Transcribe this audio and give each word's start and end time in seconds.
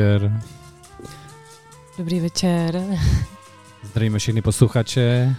Dobrý 0.00 0.12
večer. 0.12 0.42
Dobrý 1.98 2.20
večer. 2.20 2.82
Zdravíme 3.82 4.18
všechny 4.18 4.42
posluchače 4.42 5.36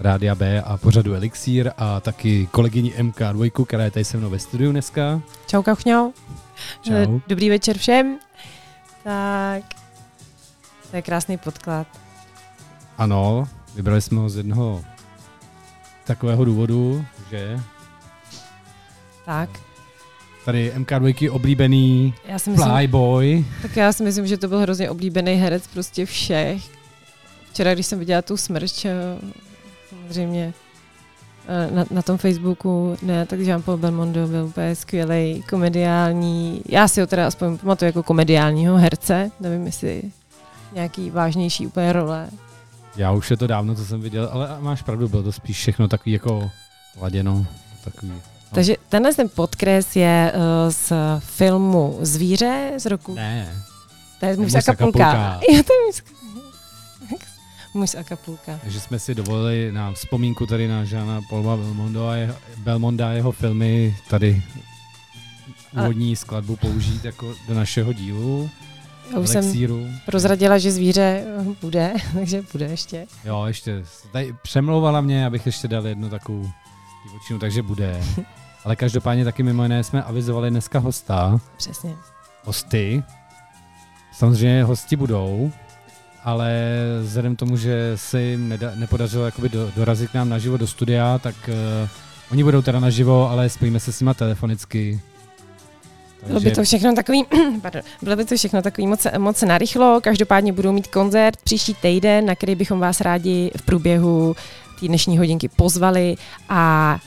Rádia 0.00 0.34
B 0.34 0.62
a 0.62 0.76
pořadu 0.76 1.14
Elixír 1.14 1.70
a 1.76 2.00
taky 2.00 2.48
kolegyni 2.50 2.94
MK2, 2.98 3.64
která 3.64 3.84
je 3.84 3.90
tady 3.90 4.04
se 4.04 4.16
mnou 4.16 4.30
ve 4.30 4.38
studiu 4.38 4.70
dneska. 4.72 5.20
Čau, 5.46 5.62
kauchňau. 5.62 6.10
Čau. 6.82 7.20
Dobrý 7.26 7.50
večer 7.50 7.78
všem. 7.78 8.18
Tak, 9.04 9.62
to 10.90 10.96
je 10.96 11.02
krásný 11.02 11.36
podklad. 11.38 11.86
Ano, 12.98 13.48
vybrali 13.74 14.02
jsme 14.02 14.20
ho 14.20 14.30
z 14.30 14.36
jednoho 14.36 14.84
takového 16.04 16.44
důvodu, 16.44 17.04
že 17.30 17.60
Tak, 19.24 19.50
tady 20.50 20.72
MK2 20.76 21.32
oblíbený 21.32 22.14
já 22.24 22.38
si 22.38 22.50
myslím, 22.50 22.72
Flyboy. 22.72 23.44
tak 23.62 23.76
já 23.76 23.92
si 23.92 24.02
myslím, 24.02 24.26
že 24.26 24.36
to 24.36 24.48
byl 24.48 24.58
hrozně 24.58 24.90
oblíbený 24.90 25.34
herec 25.34 25.66
prostě 25.66 26.06
všech. 26.06 26.62
Včera, 27.50 27.74
když 27.74 27.86
jsem 27.86 27.98
viděla 27.98 28.22
tu 28.22 28.36
smrč, 28.36 28.84
eh, 28.84 28.94
samozřejmě 29.90 30.52
eh, 31.48 31.70
na, 31.74 31.84
na 31.90 32.02
tom 32.02 32.18
Facebooku, 32.18 32.96
ne, 33.02 33.26
tak 33.26 33.40
Jean-Paul 33.40 33.76
Belmondo 33.76 34.26
byl 34.26 34.44
úplně 34.44 34.76
skvělý, 34.76 35.44
komediální. 35.50 36.62
Já 36.68 36.88
si 36.88 37.00
ho 37.00 37.06
teda 37.06 37.26
aspoň 37.26 37.58
pamatuju 37.58 37.86
jako 37.86 38.02
komediálního 38.02 38.76
herce, 38.76 39.30
nevím, 39.40 39.66
jestli 39.66 40.02
nějaký 40.72 41.10
vážnější 41.10 41.66
úplně 41.66 41.92
role. 41.92 42.28
Já 42.96 43.12
už 43.12 43.30
je 43.30 43.36
to 43.36 43.46
dávno, 43.46 43.74
co 43.74 43.84
jsem 43.84 44.00
viděl, 44.00 44.28
ale 44.32 44.56
máš 44.60 44.82
pravdu, 44.82 45.08
bylo 45.08 45.22
to 45.22 45.32
spíš 45.32 45.56
všechno 45.56 45.88
takový 45.88 46.12
jako 46.12 46.50
laděno. 47.00 47.46
Takový. 47.84 48.12
No. 48.50 48.54
Takže 48.54 48.76
tenhle 48.88 49.14
ten 49.14 49.28
podkres 49.28 49.96
je 49.96 50.32
uh, 50.34 50.72
z 50.72 50.92
filmu 51.18 51.98
Zvíře 52.00 52.72
z 52.76 52.86
roku... 52.86 53.14
Ne, 53.14 53.62
to 54.20 54.26
je 54.26 54.36
muž. 54.36 54.54
Acapulka. 54.54 55.40
Jo, 55.52 55.62
to 55.62 55.72
je 55.72 55.86
muž 55.86 56.02
muž 57.74 57.90
z 57.90 57.94
Acapulka. 57.94 58.60
takže 58.62 58.80
jsme 58.80 58.98
si 58.98 59.14
dovolili 59.14 59.72
na 59.72 59.92
vzpomínku 59.92 60.46
tady 60.46 60.68
na 60.68 60.84
Žána 60.84 61.20
Paula 61.28 61.56
Belmondo 61.56 62.08
a 62.08 62.16
jeho, 62.16 62.34
Belmonda 62.56 63.08
a 63.08 63.12
jeho 63.12 63.32
filmy 63.32 63.96
tady 64.08 64.42
úvodní 65.72 66.16
skladbu 66.16 66.56
použít 66.56 67.04
jako 67.04 67.34
do 67.48 67.54
našeho 67.54 67.92
dílu. 67.92 68.50
Já 69.12 69.18
už 69.18 69.28
jsem 69.28 69.44
prozradila, 70.06 70.58
že 70.58 70.72
zvíře 70.72 71.24
eh, 71.26 71.44
bude, 71.60 71.94
takže 72.14 72.42
bude 72.52 72.66
ještě. 72.66 73.06
Jo, 73.24 73.44
ještě. 73.46 73.84
Tady 74.12 74.34
přemlouvala 74.42 75.00
mě, 75.00 75.26
abych 75.26 75.46
ještě 75.46 75.68
dal 75.68 75.86
jednu 75.86 76.08
takovou 76.10 76.50
divočinu, 77.06 77.38
takže 77.38 77.62
bude. 77.62 78.00
Ale 78.64 78.76
každopádně 78.76 79.24
taky 79.24 79.42
mimo 79.42 79.62
jiné 79.62 79.84
jsme 79.84 80.02
avizovali 80.02 80.50
dneska 80.50 80.78
hosta, 80.78 81.40
Přesně. 81.56 81.96
hosty. 82.44 83.02
Samozřejmě 84.12 84.64
hosti 84.64 84.96
budou, 84.96 85.52
ale 86.24 86.52
vzhledem 87.02 87.36
tomu, 87.36 87.56
že 87.56 87.92
se 87.94 88.22
jim 88.22 88.48
neda- 88.48 88.78
nepodařilo 88.78 89.24
jakoby 89.24 89.48
do, 89.48 89.70
dorazit 89.76 90.10
k 90.10 90.14
nám 90.14 90.28
naživo 90.28 90.56
do 90.56 90.66
studia, 90.66 91.18
tak 91.18 91.34
uh, 91.48 91.88
oni 92.32 92.44
budou 92.44 92.62
teda 92.62 92.80
naživo, 92.80 93.30
ale 93.30 93.48
spojíme 93.48 93.80
se 93.80 93.92
s 93.92 94.00
nima 94.00 94.14
telefonicky. 94.14 95.00
Bylo 96.26 96.40
by 96.40 96.50
to 96.50 96.62
všechno 96.62 96.94
takový, 96.94 97.24
pardon, 97.62 97.82
bylo 98.02 98.16
by 98.16 98.24
to 98.24 98.36
všechno 98.36 98.62
takový 98.62 98.86
moc, 98.86 99.06
moc 99.18 99.42
narychlo. 99.42 100.00
Každopádně 100.02 100.52
budou 100.52 100.72
mít 100.72 100.86
koncert 100.86 101.36
příští 101.44 101.74
týden, 101.74 102.26
na 102.26 102.34
který 102.34 102.54
bychom 102.54 102.80
vás 102.80 103.00
rádi 103.00 103.50
v 103.56 103.62
průběhu 103.62 104.36
té 104.80 104.86
dnešní 104.88 105.18
hodinky 105.18 105.48
pozvali 105.48 106.16
a 106.48 106.98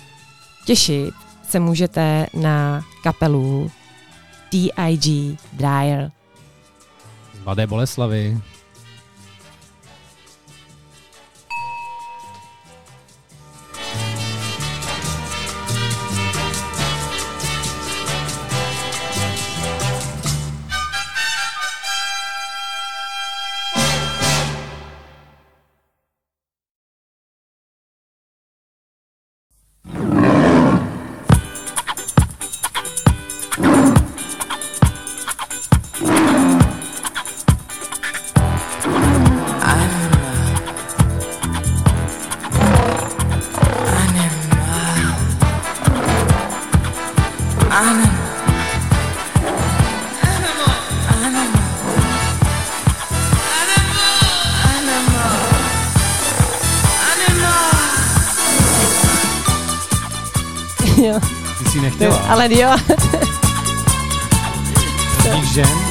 těšit 0.66 1.14
se 1.54 1.60
můžete 1.60 2.28
na 2.34 2.82
kapelu 3.04 3.72
D.I.G. 4.52 5.38
Dryer. 5.54 6.12
z 7.42 7.46
Mladé 7.46 7.68
Boleslavy. 7.68 8.38
Jo, 61.04 61.20
Ty 61.64 61.70
jsi 61.72 61.82
nechtěla. 61.82 62.18
ale 62.18 62.54
jo, 62.54 62.70
Těch 65.24 65.44
žen? 65.54 65.83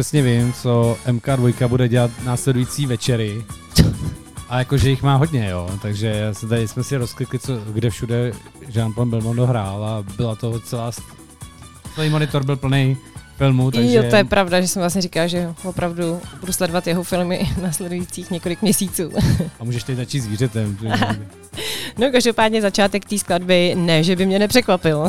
Přesně 0.00 0.22
vím, 0.22 0.52
co 0.52 0.98
MK2 1.06 1.68
bude 1.68 1.88
dělat 1.88 2.10
následující 2.24 2.86
večery. 2.86 3.44
A 4.48 4.58
jakože 4.58 4.90
jich 4.90 5.02
má 5.02 5.16
hodně, 5.16 5.48
jo. 5.48 5.70
Takže 5.82 6.32
tady 6.48 6.68
jsme 6.68 6.84
si 6.84 6.96
rozklikli, 6.96 7.38
co, 7.38 7.56
kde 7.56 7.90
všude 7.90 8.32
Jean-Paul 8.68 9.10
Belmondo 9.10 9.46
hrál 9.46 9.84
a 9.84 10.04
byla 10.16 10.36
to 10.36 10.60
celá... 10.60 10.90
Celý 11.94 12.10
monitor 12.10 12.44
byl 12.44 12.56
plný 12.56 12.96
filmů, 13.36 13.70
takže... 13.70 13.94
jo, 13.94 14.04
to 14.10 14.16
je 14.16 14.24
pravda, 14.24 14.60
že 14.60 14.68
jsem 14.68 14.80
vlastně 14.80 15.02
říkala, 15.02 15.26
že 15.26 15.54
opravdu 15.64 16.20
budu 16.40 16.52
sledovat 16.52 16.86
jeho 16.86 17.02
filmy 17.02 17.50
následujících 17.62 18.30
několik 18.30 18.62
měsíců. 18.62 19.10
A 19.60 19.64
můžeš 19.64 19.82
teď 19.82 19.96
začít 19.96 20.20
zvířetem. 20.20 20.78
No 21.98 22.10
každopádně 22.12 22.62
začátek 22.62 23.04
té 23.04 23.18
skladby, 23.18 23.74
ne, 23.74 24.02
že 24.02 24.16
by 24.16 24.26
mě 24.26 24.38
nepřekvapil. 24.38 25.08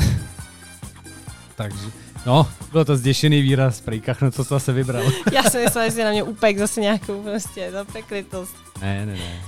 takže... 1.55 2.01
No, 2.25 2.47
byl 2.71 2.85
to 2.85 2.97
zděšený 2.97 3.41
výraz, 3.41 3.81
prejkach, 3.81 4.21
no 4.21 4.31
co 4.31 4.44
jsi 4.44 4.50
zase 4.50 4.73
vybral. 4.73 5.03
Já 5.33 5.44
jsem 5.44 5.63
myslela, 5.63 5.89
že 5.89 6.03
na 6.03 6.12
mě 6.12 6.23
upek 6.23 6.57
zase 6.57 6.81
nějakou 6.81 7.23
prostě 7.23 7.71
zapeklitost. 7.71 8.56
Ne, 8.81 9.06
ne, 9.06 9.13
ne. 9.13 9.41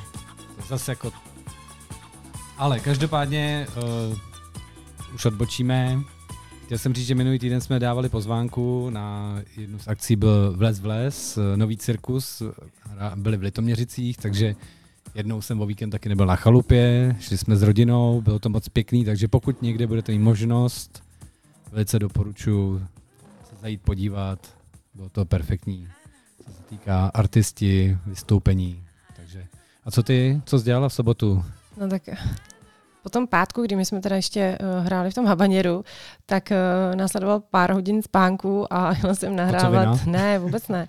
To 0.57 0.63
zase 0.67 0.91
jako... 0.91 1.11
Ale 2.57 2.79
každopádně 2.79 3.67
uh, 4.09 4.17
už 5.15 5.25
odbočíme. 5.25 5.99
Chtěl 6.65 6.77
jsem 6.77 6.93
říct, 6.93 7.07
že 7.07 7.15
minulý 7.15 7.39
týden 7.39 7.61
jsme 7.61 7.79
dávali 7.79 8.09
pozvánku 8.09 8.89
na 8.89 9.39
jednu 9.57 9.79
z 9.79 9.87
akcí 9.87 10.15
byl 10.15 10.53
Vles 10.57 10.79
Vles, 10.79 11.37
eh, 11.37 11.57
nový 11.57 11.77
cirkus, 11.77 12.43
byli 13.15 13.37
v 13.37 13.41
Litoměřicích, 13.41 14.17
takže 14.17 14.55
Jednou 15.15 15.41
jsem 15.41 15.61
o 15.61 15.65
víkend 15.65 15.89
taky 15.89 16.09
nebyl 16.09 16.25
na 16.25 16.35
chalupě, 16.35 17.15
šli 17.19 17.37
jsme 17.37 17.55
s 17.55 17.61
rodinou, 17.61 18.21
bylo 18.21 18.39
to 18.39 18.49
moc 18.49 18.69
pěkný, 18.69 19.05
takže 19.05 19.27
pokud 19.27 19.61
někde 19.61 19.87
budete 19.87 20.11
mít 20.11 20.19
možnost, 20.19 21.03
velice 21.73 21.99
doporučuji 21.99 22.79
se 23.49 23.55
zajít 23.61 23.81
podívat, 23.81 24.39
bylo 24.93 25.09
to 25.09 25.25
perfektní, 25.25 25.89
co 26.45 26.51
se 26.51 26.63
týká 26.63 27.11
artisti, 27.13 27.97
vystoupení. 28.05 28.83
Takže. 29.15 29.47
A 29.83 29.91
co 29.91 30.03
ty, 30.03 30.41
co 30.45 30.59
jsi 30.59 30.65
dělala 30.65 30.89
v 30.89 30.93
sobotu? 30.93 31.45
No 31.77 31.87
tak 31.87 32.01
po 33.03 33.09
tom 33.09 33.27
pátku, 33.27 33.61
kdy 33.61 33.75
my 33.75 33.85
jsme 33.85 34.01
teda 34.01 34.15
ještě 34.15 34.57
uh, 34.61 34.85
hráli 34.85 35.11
v 35.11 35.13
tom 35.13 35.25
habaněru, 35.25 35.85
tak 36.25 36.51
uh, 36.51 36.95
následoval 36.95 37.39
pár 37.39 37.71
hodin 37.71 38.01
spánku 38.01 38.73
a 38.73 38.93
jela 39.01 39.15
jsem 39.15 39.35
nahrávat. 39.35 40.05
Ne, 40.05 40.39
vůbec 40.39 40.67
ne. 40.67 40.87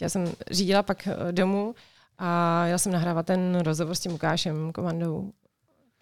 Já 0.00 0.08
jsem 0.08 0.32
řídila 0.50 0.82
pak 0.82 1.08
uh, 1.08 1.32
domů 1.32 1.74
a 2.18 2.64
jela 2.66 2.78
jsem 2.78 2.92
nahrávat 2.92 3.26
ten 3.26 3.60
rozhovor 3.60 3.94
s 3.94 4.00
tím 4.00 4.12
Lukášem 4.12 4.72
komandou. 4.72 5.32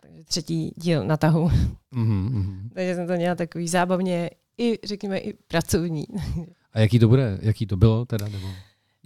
Takže 0.07 0.25
třetí 0.25 0.73
díl 0.77 1.05
na 1.05 1.17
tahu. 1.17 1.51
Mm-hmm. 1.95 2.69
Takže 2.75 2.95
jsem 2.95 3.07
to 3.07 3.13
měla 3.13 3.35
takový 3.35 3.69
zábavně 3.69 4.31
i, 4.59 4.79
řekněme, 4.85 5.19
i 5.19 5.33
pracovní. 5.33 6.05
A 6.73 6.81
jaký 6.81 6.99
to 6.99 7.09
bude? 7.09 7.39
Jaký 7.43 7.67
to 7.67 7.77
bylo 7.77 8.05
teda? 8.05 8.29
Nebo? 8.29 8.47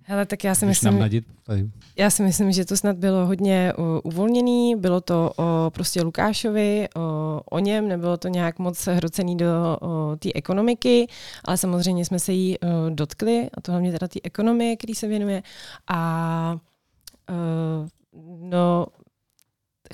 Hele, 0.05 0.27
tak 0.27 0.45
já 0.45 0.55
si 0.55 0.67
myslím, 0.67 0.99
nadit, 0.99 1.25
tady. 1.45 1.71
já 1.97 2.11
si 2.11 2.23
myslím, 2.23 2.53
že 2.53 2.65
to 2.65 2.77
snad 2.77 2.97
bylo 2.97 3.27
hodně 3.27 3.73
uh, 3.79 3.85
uvolněný, 4.03 4.77
bylo 4.77 5.01
to 5.01 5.33
o 5.37 5.71
prostě 5.71 6.03
Lukášovi, 6.03 6.89
o, 6.97 7.41
o 7.51 7.59
něm, 7.59 7.89
nebylo 7.89 8.17
to 8.17 8.29
nějak 8.29 8.59
moc 8.59 8.87
hrocený 8.87 9.37
do 9.37 9.79
té 10.19 10.29
ekonomiky, 10.35 11.07
ale 11.45 11.57
samozřejmě 11.57 12.05
jsme 12.05 12.19
se 12.19 12.33
jí 12.33 12.59
uh, 12.59 12.91
dotkli, 12.91 13.51
a 13.55 13.61
to 13.61 13.73
hlavně 13.73 13.93
teda 13.93 14.09
té 14.09 14.21
ekonomie, 14.25 14.77
který 14.77 14.95
se 14.95 15.09
věnuje. 15.09 15.43
A 15.89 16.59
uh, 17.31 17.89
no, 18.51 18.87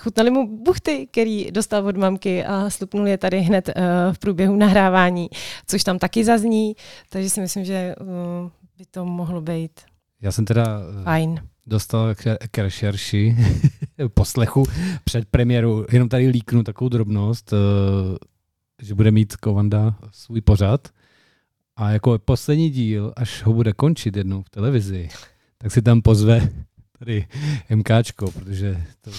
chutnali 0.01 0.31
mu 0.31 0.65
buchty, 0.65 1.09
který 1.11 1.51
dostal 1.51 1.87
od 1.87 1.97
mamky 1.97 2.45
a 2.45 2.71
slupnul 2.71 3.07
je 3.07 3.19
tady 3.19 3.41
hned 3.41 3.69
uh, 3.69 3.83
v 4.13 4.19
průběhu 4.19 4.57
nahrávání, 4.57 5.29
což 5.67 5.85
tam 5.85 5.99
taky 5.99 6.25
zazní, 6.25 6.77
takže 7.09 7.31
si 7.31 7.41
myslím, 7.41 7.65
že 7.65 7.95
uh, 8.01 8.07
by 8.79 8.85
to 8.91 9.05
mohlo 9.05 9.41
být 9.41 9.71
já 10.23 10.33
jsem 10.33 10.45
teda 10.45 10.81
eh, 11.01 11.05
Fajn. 11.05 11.49
dostal 11.67 12.15
k, 12.15 12.37
k 12.51 12.59
rešerši, 12.59 13.37
poslechu 14.15 14.65
před 15.05 15.29
premiéru, 15.29 15.87
jenom 15.93 16.09
tady 16.09 16.29
líknu 16.29 16.63
takovou 16.63 16.89
drobnost, 16.89 17.55
že 18.83 18.95
bude 18.95 19.11
mít 19.11 19.37
Kovanda 19.37 19.97
svůj 20.13 20.41
pořad 20.41 20.89
a 21.77 21.91
jako 21.91 22.19
poslední 22.19 22.71
díl, 22.71 23.13
až 23.17 23.43
ho 23.43 23.53
bude 23.53 23.73
končit 23.73 24.17
jednou 24.17 24.43
v 24.43 24.51
televizi, 24.51 25.09
tak 25.59 25.73
si 25.73 25.83
tam 25.83 26.03
pozve 26.03 26.49
tady 26.99 27.27
MKčko, 27.75 28.31
protože 28.31 28.85
to 29.01 29.11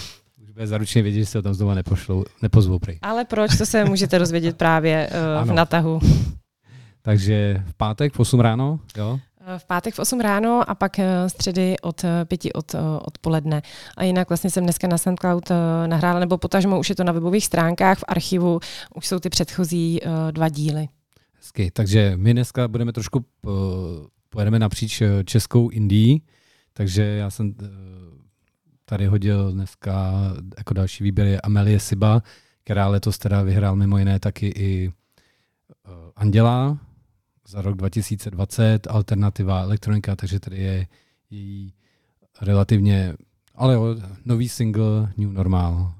bude 0.58 0.66
zaručně 0.66 1.02
vědět, 1.02 1.18
že 1.18 1.26
se 1.26 1.38
ho 1.38 1.42
tam 1.42 1.54
znovu 1.54 1.74
nepošlou, 1.74 2.24
nepozvou 2.42 2.78
prej. 2.78 2.98
Ale 3.02 3.24
proč, 3.24 3.58
to 3.58 3.66
se 3.66 3.84
můžete 3.84 4.18
rozvědět 4.18 4.56
právě 4.56 5.10
uh, 5.42 5.48
v 5.48 5.52
natahu. 5.52 6.00
Takže 7.02 7.62
v 7.66 7.74
pátek 7.74 8.12
v 8.12 8.20
8 8.20 8.40
ráno, 8.40 8.80
jo? 8.96 9.18
V 9.58 9.64
pátek 9.64 9.94
v 9.94 9.98
8 9.98 10.20
ráno 10.20 10.70
a 10.70 10.74
pak 10.74 10.98
eh, 10.98 11.28
středy 11.28 11.76
od 11.82 12.04
5 12.24 12.46
eh, 12.46 12.52
od, 12.54 12.74
eh, 12.74 12.78
odpoledne. 13.00 13.62
A 13.96 14.04
jinak 14.04 14.28
vlastně 14.28 14.50
jsem 14.50 14.64
dneska 14.64 14.88
na 14.88 14.98
SoundCloud 14.98 15.48
nahrála, 15.86 16.20
nebo 16.20 16.38
potažmo 16.38 16.78
už 16.78 16.88
je 16.88 16.96
to 16.96 17.04
na 17.04 17.12
webových 17.12 17.44
stránkách, 17.44 17.98
v 17.98 18.04
archivu 18.08 18.60
už 18.94 19.06
jsou 19.06 19.18
ty 19.18 19.30
předchozí 19.30 20.00
dva 20.30 20.48
díly. 20.48 20.88
Hezky, 21.36 21.70
takže 21.70 22.12
my 22.16 22.32
dneska 22.32 22.68
budeme 22.68 22.92
trošku, 22.92 23.24
pojedeme 24.28 24.58
napříč 24.58 25.02
českou 25.24 25.68
Indií, 25.68 26.22
takže 26.72 27.02
já 27.02 27.30
jsem 27.30 27.54
tady 28.88 29.06
hodil 29.06 29.52
dneska 29.52 30.12
jako 30.58 30.74
další 30.74 31.04
výběr 31.04 31.26
je 31.26 31.40
Amelie 31.40 31.80
Siba, 31.80 32.22
která 32.64 32.88
letos 32.88 33.18
teda 33.18 33.42
vyhrál 33.42 33.76
mimo 33.76 33.98
jiné 33.98 34.20
taky 34.20 34.46
i 34.46 34.92
Anděla, 36.16 36.78
za 37.48 37.62
rok 37.62 37.76
2020, 37.76 38.86
alternativa 38.90 39.62
elektronika, 39.62 40.16
takže 40.16 40.40
tady 40.40 40.58
je 40.58 40.86
její 41.30 41.74
relativně, 42.40 43.14
ale 43.54 43.74
jo, 43.74 43.96
nový 44.24 44.48
single 44.48 45.12
New 45.16 45.32
Normal. 45.32 45.94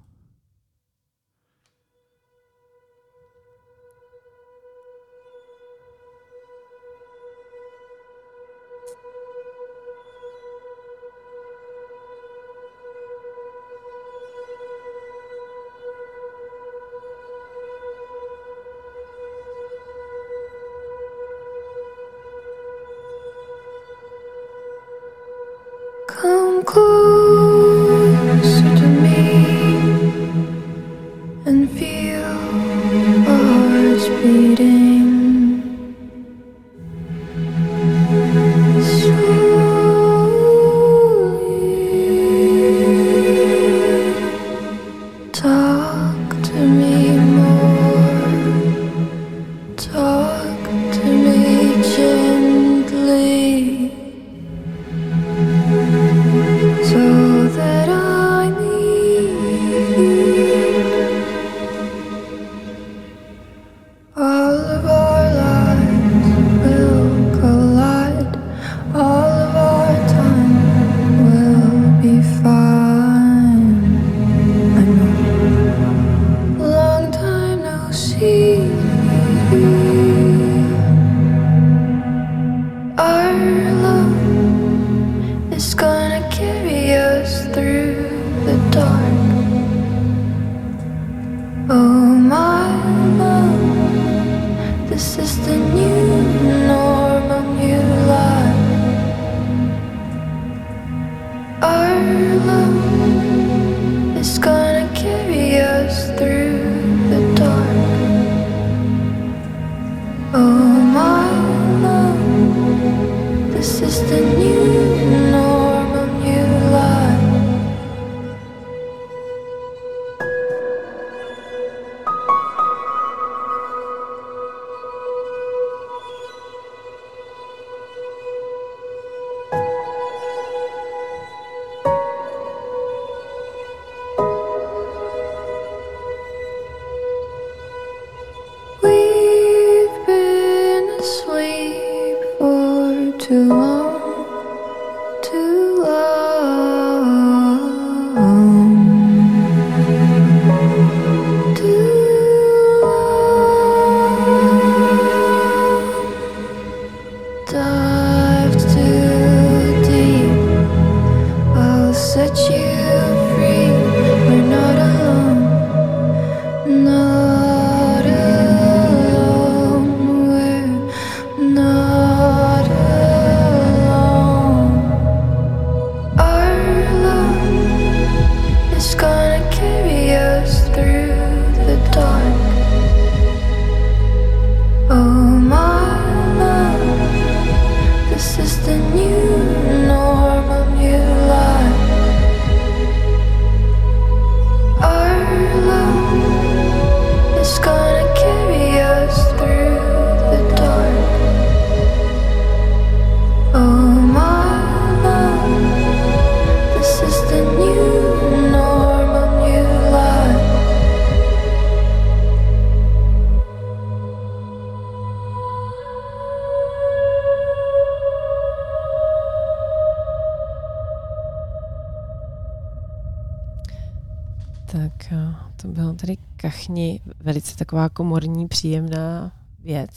Taková 227.58 227.88
komorní, 227.88 228.48
příjemná 228.48 229.32
věc. 229.58 229.90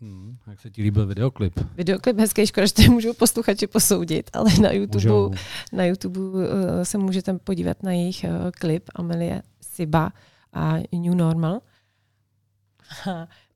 Hmm, 0.00 0.36
jak 0.46 0.60
se 0.60 0.70
ti 0.70 0.82
líbil 0.82 1.06
videoklip? 1.06 1.60
Videoklip 1.74 2.18
hezký, 2.18 2.46
škoda, 2.46 2.66
že 2.66 2.72
to 2.72 2.82
můžou 2.82 3.12
posluchači 3.14 3.66
posoudit, 3.66 4.30
ale 4.32 4.50
na 4.62 4.72
YouTube, 4.72 5.38
na 5.72 5.84
YouTube 5.84 6.20
uh, 6.20 6.40
se 6.82 6.98
můžete 6.98 7.34
podívat 7.34 7.82
na 7.82 7.92
jejich 7.92 8.24
uh, 8.24 8.50
klip 8.50 8.90
Amelie 8.94 9.42
Siba 9.60 10.12
a 10.52 10.74
New 10.92 11.14
Normal. 11.14 11.60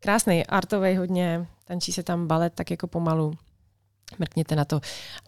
Krásný, 0.00 0.46
artový 0.46 0.96
hodně, 0.96 1.46
tančí 1.64 1.92
se 1.92 2.02
tam 2.02 2.26
balet 2.26 2.52
tak 2.54 2.70
jako 2.70 2.86
pomalu. 2.86 3.32
Mrkněte 4.18 4.56
na 4.56 4.64
to. 4.64 4.80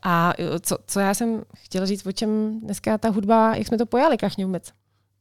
A 0.02 0.38
uh, 0.38 0.44
co, 0.60 0.78
co 0.86 1.00
já 1.00 1.14
jsem 1.14 1.42
chtěla 1.56 1.86
říct, 1.86 2.06
o 2.06 2.12
čem 2.12 2.60
dneska 2.60 2.98
ta 2.98 3.08
hudba, 3.08 3.56
jak 3.56 3.66
jsme 3.66 3.78
to 3.78 3.86
pojali, 3.86 4.16
Kachně 4.16 4.46
vůbec? 4.46 4.72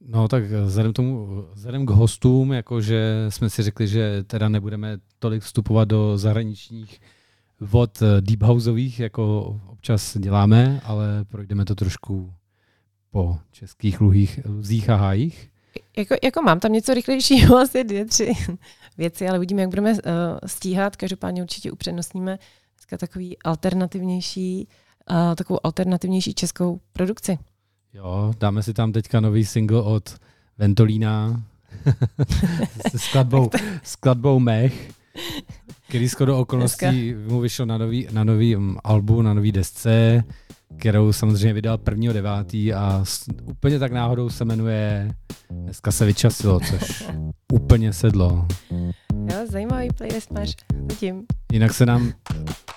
No 0.06 0.28
tak 0.28 0.44
vzhledem, 0.44 0.94
tomu, 0.94 1.46
vzhledem 1.54 1.86
k 1.86 1.90
hostům, 1.90 2.54
jakože 2.54 3.26
jsme 3.30 3.50
si 3.50 3.64
řekli, 3.64 3.88
že 3.88 4.24
teda 4.24 4.50
nebudeme 4.50 4.98
tolik 5.20 5.44
vstupovat 5.44 5.88
do 5.88 6.18
zahraničních 6.18 7.02
vod 7.60 8.00
deep 8.20 8.42
houseových, 8.42 9.00
jako 9.00 9.42
občas 9.68 10.18
děláme, 10.18 10.82
ale 10.84 11.26
projdeme 11.26 11.66
to 11.66 11.76
trošku 11.76 12.34
po 13.12 13.38
českých 13.52 14.02
luhých, 14.02 14.40
luzích 14.46 14.90
a 14.90 14.96
hájích. 14.96 15.52
Jako, 15.98 16.16
jako 16.24 16.42
mám 16.42 16.60
tam 16.60 16.74
něco 16.74 16.94
rychlejšího, 16.94 17.58
asi 17.62 17.84
dvě, 17.84 18.06
tři 18.06 18.34
věci, 18.98 19.28
ale 19.28 19.38
uvidíme, 19.38 19.62
jak 19.62 19.70
budeme 19.70 19.92
uh, 19.92 20.00
stíhat. 20.46 20.96
Každopádně 20.96 21.42
určitě 21.42 21.72
upřednostníme 21.72 22.40
dneska 22.76 22.98
takový 22.98 23.38
alternativnější, 23.44 24.68
uh, 25.10 25.36
takovou 25.36 25.60
alternativnější 25.64 26.34
českou 26.34 26.80
produkci. 26.94 27.38
Jo, 27.94 28.34
dáme 28.40 28.64
si 28.64 28.74
tam 28.74 28.92
teďka 28.92 29.20
nový 29.20 29.46
single 29.46 29.82
od 29.82 30.16
Ventolína 30.58 31.44
s 32.92 33.02
skladbou, 33.02 33.50
skladbou 33.84 34.40
Mech, 34.40 34.92
který 35.88 36.10
skoro 36.10 36.40
okolností 36.40 37.14
mu 37.28 37.40
vyšel 37.40 37.66
na 37.66 37.78
nový, 37.78 38.08
na 38.12 38.24
nový 38.24 38.56
um, 38.56 38.78
albu, 38.84 39.22
na 39.22 39.34
nový 39.34 39.52
desce, 39.52 40.24
kterou 40.78 41.14
samozřejmě 41.14 41.54
vydal 41.54 41.78
1.9. 41.78 42.78
a 42.78 43.04
úplně 43.44 43.80
tak 43.80 43.92
náhodou 43.92 44.30
se 44.30 44.46
jmenuje 44.46 45.12
Dneska 45.52 45.92
se 45.92 46.06
vyčasilo, 46.06 46.60
což 46.60 47.04
úplně 47.54 47.94
sedlo. 47.94 48.48
Jo, 49.12 49.38
zajímavý 49.50 49.88
playlist 49.98 50.32
máš 50.32 50.56
zatím. 50.90 51.26
Jinak 51.52 51.74
se 51.74 51.86
nám 51.86 52.14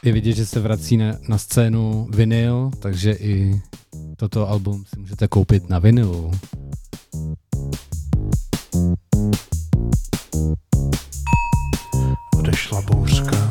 je 0.04 0.12
vidět, 0.12 0.32
že 0.32 0.46
se 0.46 0.60
vrací 0.60 0.96
na, 0.96 1.12
na 1.28 1.38
scénu 1.38 2.08
vinyl, 2.10 2.70
takže 2.80 3.12
i 3.12 3.62
toto 4.28 4.48
album 4.48 4.84
si 4.86 5.00
můžete 5.00 5.28
koupit 5.28 5.68
na 5.68 5.78
vinylu. 5.78 6.32
Odešla 12.38 12.82
bouřka, 12.82 13.50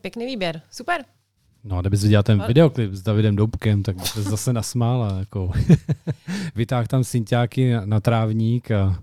pěkný 0.00 0.26
výběr, 0.26 0.62
super. 0.70 1.04
No, 1.64 1.78
a 1.78 1.80
kdybys 1.80 2.02
viděl 2.02 2.22
ten 2.22 2.46
videoklip 2.46 2.92
s 2.92 3.02
Davidem 3.02 3.36
Doubkem, 3.36 3.82
tak 3.82 4.06
se 4.06 4.22
zase 4.22 4.52
nasmála. 4.52 5.18
Jako. 5.18 5.52
Vytáh 6.54 6.88
tam 6.88 7.04
synťáky 7.04 7.72
na, 7.72 7.86
na 7.86 8.00
trávník 8.00 8.70
a 8.70 9.02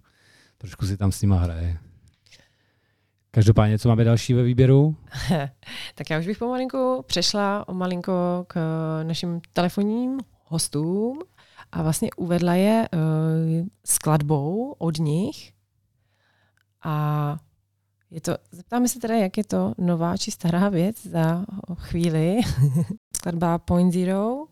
trošku 0.58 0.86
si 0.86 0.98
tam 0.98 1.12
s 1.12 1.22
nima 1.22 1.40
hraje. 1.40 1.78
Každopádně, 3.32 3.80
co 3.80 3.90
máme 3.90 4.04
další 4.04 4.34
ve 4.34 4.44
výběru? 4.44 4.96
Tak 5.96 6.10
já 6.10 6.20
už 6.20 6.28
bych 6.28 6.38
pomalinku 6.38 7.04
přešla 7.08 7.68
o 7.68 7.74
malinko 7.74 8.46
k 8.48 8.60
našim 9.04 9.42
telefonním 9.54 10.20
hostům 10.46 11.20
a 11.72 11.84
vlastně 11.84 12.10
uvedla 12.18 12.54
je 12.54 12.90
uh, 12.94 13.68
skladbou 13.86 14.76
od 14.78 14.98
nich. 14.98 15.54
A 16.84 17.38
je 18.12 18.22
to, 18.22 18.38
zeptáme 18.52 18.88
se 18.88 19.00
teda, 19.00 19.16
jak 19.16 19.38
je 19.38 19.44
to 19.44 19.74
nová 19.78 20.18
či 20.18 20.32
stará 20.32 20.70
věc 20.70 21.06
za 21.06 21.46
chvíli. 21.76 22.38
Skladba 23.16 23.58
Point 23.58 23.94
Zero. 23.94 24.46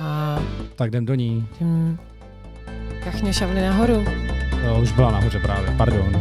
A 0.00 0.38
Tak 0.76 0.88
jdem 0.90 1.04
do 1.06 1.14
ní. 1.14 1.48
tím 1.58 1.98
Kachně 3.04 3.32
šavli 3.32 3.60
nahoru. 3.60 4.04
Jo, 4.64 4.80
už 4.82 4.92
byla 4.92 5.10
nahoře 5.10 5.38
právě, 5.38 5.74
pardon. 5.76 6.12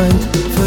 mind. 0.00 0.59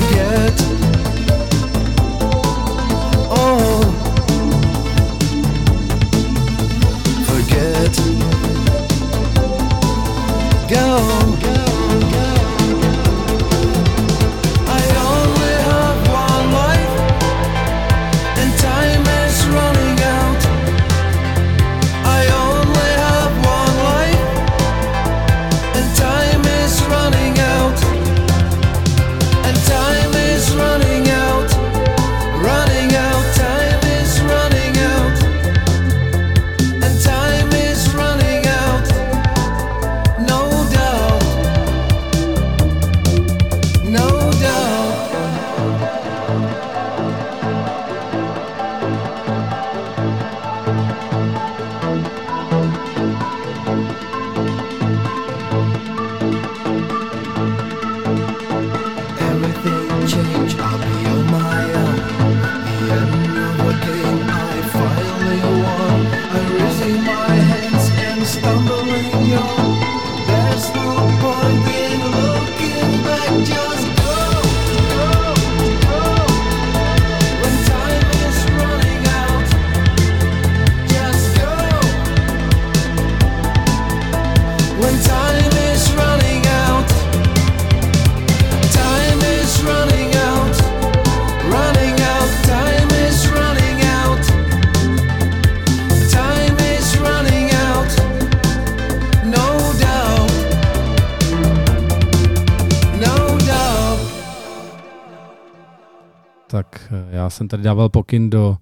Jsem 107.43 107.47
tady 107.47 107.63
dával 107.63 107.89
pokyn 107.89 108.29
do 108.29 108.58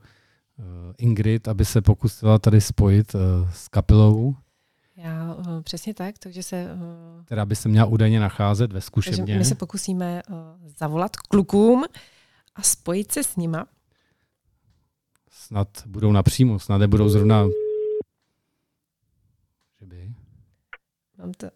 eh, 0.59 0.63
Ingrid, 0.97 1.47
aby 1.47 1.65
se 1.65 1.81
pokusila 1.81 2.39
tady 2.39 2.61
spojit 2.61 3.15
eh, 3.15 3.19
s 3.53 3.67
kapelou, 3.67 4.35
Já 4.95 5.33
uh, 5.33 5.61
přesně 5.61 5.93
tak, 5.93 6.17
takže 6.17 6.43
se, 6.43 6.67
která 7.25 7.45
by 7.45 7.55
se 7.55 7.69
měla 7.69 7.85
údajně 7.85 8.19
nacházet 8.19 8.71
ve 8.71 8.73
takže 8.73 8.85
zkušebně. 8.85 9.37
my 9.37 9.45
se 9.45 9.55
pokusíme 9.55 10.21
zavolat 10.77 11.15
klukům 11.15 11.83
a 12.55 12.61
spojit 12.61 13.11
se 13.11 13.23
s 13.23 13.35
nima. 13.35 13.65
Snad 15.29 15.67
budou 15.87 16.11
napřímo, 16.11 16.59
snad 16.59 16.77
nebudou 16.77 17.09
zrovna... 17.09 17.47
Že 19.79 19.85
by? 19.85 20.13
Mám 21.17 21.31
to, 21.33 21.47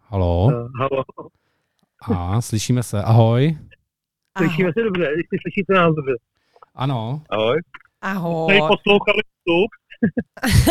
Halo? 0.00 0.44
Uh, 0.46 0.52
halo, 0.78 1.04
A, 2.36 2.40
slyšíme 2.40 2.82
se. 2.82 3.02
Ahoj. 3.02 3.58
Slyšíme 4.36 4.70
se 4.72 4.82
dobře, 4.84 5.02
jestli 5.02 5.38
slyšíte 5.42 5.74
nás 5.74 5.94
dobře. 5.94 6.12
Ano. 6.74 7.22
Ahoj. 7.30 7.60
Ahoj. 8.02 8.46
Tady 8.48 8.60
poslouchali 8.60 9.22
vstup. 9.22 9.70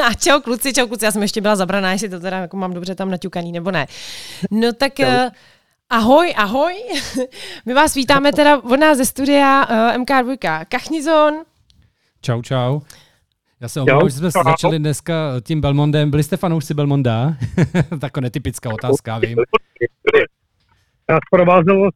A 0.08 0.13
čau 0.13 0.39
kluci, 0.39 0.73
čau 0.73 0.88
kluci, 0.88 1.06
já 1.06 1.12
jsem 1.12 1.21
ještě 1.21 1.41
byla 1.41 1.56
zabraná, 1.56 1.91
jestli 1.91 2.10
to 2.10 2.19
teda 2.19 2.38
jako 2.38 2.58
mám 2.58 2.73
dobře 2.73 2.95
tam 2.95 3.12
naťukaný 3.12 3.51
nebo 3.51 3.71
ne. 3.71 3.88
No 4.51 4.73
tak 4.73 4.93
uh, 4.99 5.30
ahoj, 5.89 6.34
ahoj. 6.38 6.73
My 7.65 7.73
vás 7.73 7.95
vítáme 7.95 8.34
teda 8.34 8.63
od 8.63 8.80
nás 8.80 8.97
ze 8.97 9.06
studia 9.06 9.65
uh, 9.69 10.04
MK2 10.04 10.65
Kachnizon. 10.69 11.34
Čau, 12.21 12.41
čau. 12.41 12.80
Já 13.62 13.69
se 13.69 13.82
omlouvám, 13.82 14.10
že 14.10 14.15
jsme 14.15 14.32
Čau. 14.32 14.43
začali 14.43 14.80
dneska 14.80 15.13
tím 15.43 15.62
Belmondem. 15.62 16.12
Byli 16.12 16.23
jste 16.23 16.38
fanoušci 16.38 16.73
Belmonda? 16.73 17.34
Taková 18.01 18.21
netypická 18.21 18.73
otázka, 18.73 19.19
vím. 19.19 19.38
Já 21.10 21.19
provázel, 21.32 21.88
eh, 21.88 21.91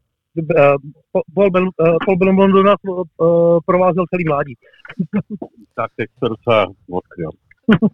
Paul, 1.34 1.52
ben, 1.52 1.64
eh, 1.64 1.98
Paul 2.06 2.64
nás 2.64 2.78
eh, 2.86 3.60
provázel 3.66 4.06
celý 4.10 4.24
mládí. 4.28 4.54
tak 5.76 5.92
teď 5.96 6.10
to 6.20 6.30
docela 6.30 6.68
odkryl. 6.92 7.30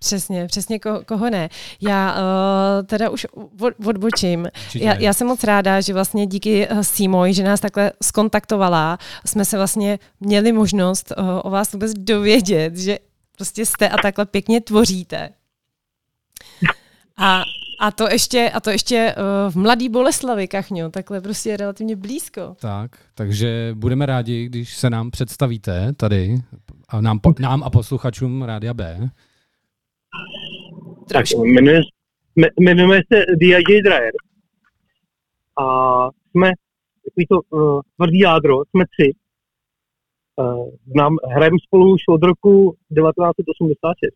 Přesně, 0.00 0.46
přesně 0.46 0.78
ko, 0.78 1.00
koho 1.06 1.30
ne. 1.30 1.48
Já 1.80 2.14
uh, 2.14 2.86
teda 2.86 3.10
už 3.10 3.26
od, 3.60 3.74
odbočím. 3.86 4.48
Já, 4.74 4.94
já 4.94 5.12
jsem 5.12 5.26
moc 5.26 5.44
ráda, 5.44 5.80
že 5.80 5.94
vlastně 5.94 6.26
díky 6.26 6.68
uh, 6.68 6.80
Sýmoj, 6.80 7.32
že 7.32 7.44
nás 7.44 7.60
takhle 7.60 7.92
skontaktovala, 8.02 8.98
jsme 9.26 9.44
se 9.44 9.56
vlastně 9.56 9.98
měli 10.20 10.52
možnost 10.52 11.12
uh, 11.18 11.40
o 11.44 11.50
vás 11.50 11.72
vůbec 11.72 11.92
dovědět, 11.94 12.76
že 12.76 12.98
prostě 13.36 13.66
jste 13.66 13.88
a 13.88 13.96
takhle 14.02 14.26
pěkně 14.26 14.60
tvoříte. 14.60 15.30
A, 17.18 17.42
a 17.80 17.90
to 17.90 18.08
ještě, 18.10 18.50
a 18.54 18.60
to 18.60 18.70
ještě 18.70 19.14
uh, 19.16 19.52
v 19.52 19.56
Mladý 19.56 19.88
Boleslavi, 19.88 20.48
Kachňo, 20.48 20.90
takhle 20.90 21.20
prostě 21.20 21.56
relativně 21.56 21.96
blízko. 21.96 22.56
Tak, 22.60 22.98
takže 23.14 23.70
budeme 23.74 24.06
rádi, 24.06 24.46
když 24.46 24.76
se 24.76 24.90
nám 24.90 25.10
představíte 25.10 25.92
tady 25.96 26.34
a 26.88 27.00
nám, 27.00 27.18
po, 27.18 27.34
nám 27.40 27.62
a 27.62 27.70
posluchačům 27.70 28.42
Rádia 28.42 28.74
B. 28.74 29.10
Tak, 31.12 31.24
jmenuje, 31.44 31.80
jme- 32.36 32.50
jmenujeme 32.60 33.00
se 33.12 33.24
DJ 33.36 33.82
Dryer. 33.82 34.12
A 35.60 35.64
jsme 36.30 36.50
takový 37.04 37.26
to 37.26 37.40
uh, 37.50 37.80
tvrdý 37.96 38.18
jádro, 38.18 38.56
jsme 38.70 38.84
tři. 38.84 39.12
Uh, 40.36 40.68
znám, 40.92 41.16
hrajeme 41.34 41.56
spolu 41.66 41.94
už 41.94 42.00
od 42.08 42.22
roku 42.22 42.76
1986. 42.94 44.10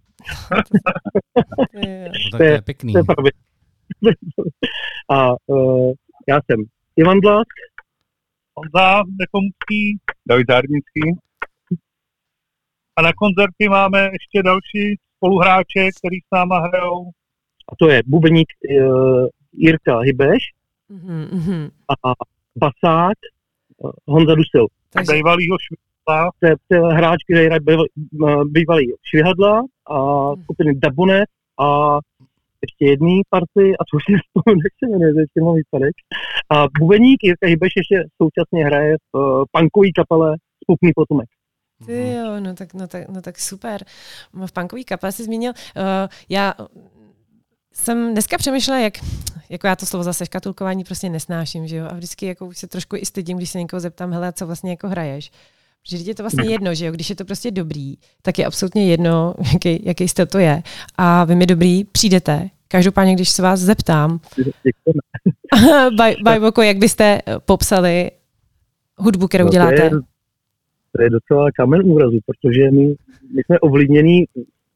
Jo. 1.75 2.13
No, 2.25 2.31
tak 2.31 2.39
to 2.39 2.45
je 2.45 2.63
pěkný. 2.63 2.93
To 2.93 2.99
je 2.99 3.05
pravda. 3.05 3.31
A 5.11 5.31
uh, 5.47 5.93
já 6.29 6.41
jsem 6.45 6.65
Ivan 6.97 7.21
Dlask, 7.21 7.49
Honza 8.55 9.03
Nekomský, 9.19 9.99
David 10.27 10.47
Zárnický. 10.51 11.21
A 12.97 13.03
na 13.03 13.13
koncerty 13.13 13.69
máme 13.69 14.01
ještě 14.13 14.43
další 14.43 14.97
spoluhráče, 15.17 15.91
který 15.99 16.17
s 16.21 16.29
náma 16.33 16.59
hrajou. 16.59 17.11
a 17.73 17.77
to 17.79 17.89
je 17.91 18.03
bubeník 18.07 18.49
uh, 18.81 19.27
Jirka 19.53 19.99
Hybeš 19.99 20.43
Mhm, 20.89 21.29
mhm. 21.33 21.71
a 22.05 22.13
basák 22.57 23.19
uh, 23.79 23.91
Honza 24.07 24.35
Dusil. 24.35 24.67
Takže, 24.91 25.13
Bývalýho 25.13 25.57
švihla. 25.59 26.31
To 26.41 26.47
je, 26.47 26.55
to 26.69 26.75
je 26.75 26.81
hráč, 26.95 27.19
který 27.25 27.47
hraje 27.47 27.61
bývalý, 27.61 27.89
bývalý 28.45 28.93
švihadla 29.03 29.63
a 29.91 29.97
skupiny 30.43 30.75
Dabone 30.75 31.25
a 31.61 31.99
ještě 32.67 32.85
jedný 32.93 33.17
party, 33.35 33.65
a 33.79 33.83
to 33.87 33.93
už 33.97 34.03
si 34.07 34.13
nespomenu, 34.17 34.61
jak 34.67 34.75
se 34.79 34.85
jmenuje, 34.91 35.11
ještě 35.27 35.39
mám 35.45 35.57
výpadek. 35.61 35.95
A 36.55 36.57
bubeník 36.79 37.19
Jirka 37.23 37.47
Hybeš 37.51 37.73
ještě 37.81 37.97
současně 38.21 38.61
hraje 38.69 38.95
v 38.97 39.19
uh, 39.19 39.45
punkový 39.53 39.93
kapele 39.93 40.31
Spupný 40.65 40.91
potomek. 40.95 41.29
Ty 41.87 42.13
jo, 42.13 42.41
no 42.41 42.55
tak, 42.55 42.75
no 42.75 42.89
tak, 42.89 43.09
no 43.09 43.23
tak 43.23 43.39
super. 43.39 43.85
V 44.47 44.53
punkový 44.53 44.85
kapele 44.85 45.13
jsi 45.13 45.25
zmínil. 45.25 45.53
Uh, 45.77 45.85
já 46.29 46.55
jsem 47.73 48.13
dneska 48.13 48.39
přemýšlela, 48.39 48.81
jak, 48.81 48.95
jako 49.49 49.67
já 49.67 49.77
to 49.77 49.87
slovo 49.87 50.03
zase 50.03 50.27
škatulkování 50.27 50.85
prostě 50.85 51.09
nesnáším, 51.09 51.67
že 51.67 51.77
jo, 51.77 51.87
a 51.91 51.95
vždycky 51.95 52.27
jako 52.27 52.47
už 52.47 52.59
se 52.59 52.67
trošku 52.67 52.97
i 52.97 53.07
stydím, 53.07 53.37
když 53.37 53.51
se 53.51 53.59
někoho 53.59 53.81
zeptám, 53.81 54.13
hele, 54.13 54.33
co 54.33 54.47
vlastně 54.47 54.71
jako 54.71 54.89
hraješ. 54.89 55.31
Protože 55.83 56.11
je 56.11 56.15
to 56.15 56.23
vlastně 56.23 56.51
jedno, 56.51 56.75
že 56.75 56.87
jo, 56.87 56.93
když 56.93 57.11
je 57.11 57.17
to 57.17 57.25
prostě 57.25 57.51
dobrý, 57.51 57.95
tak 58.23 58.39
je 58.39 58.47
absolutně 58.47 58.87
jedno, 58.87 59.35
jaký, 59.53 59.87
jaký 59.87 60.09
styl 60.09 60.27
to 60.27 60.39
je. 60.39 60.63
A 60.97 61.25
vy 61.25 61.35
mi 61.35 61.47
dobrý 61.47 61.85
přijdete. 61.85 62.51
Každopádně, 62.79 63.15
když 63.15 63.29
se 63.31 63.43
vás 63.43 63.61
zeptám, 63.61 64.19
Voko, 66.41 66.63
jak 66.63 66.77
byste 66.77 67.19
popsali 67.45 68.11
hudbu, 68.99 69.29
kterou 69.29 69.45
No, 69.45 69.51
to 69.51 69.53
děláte? 69.53 69.83
je- 69.83 69.91
To 70.97 71.03
je 71.03 71.11
docela 71.11 71.51
kamen 71.55 71.81
úrazu, 71.85 72.19
protože 72.27 72.71
my, 72.71 72.87
my 73.35 73.43
jsme 73.45 73.59
ovlivnění 73.61 74.25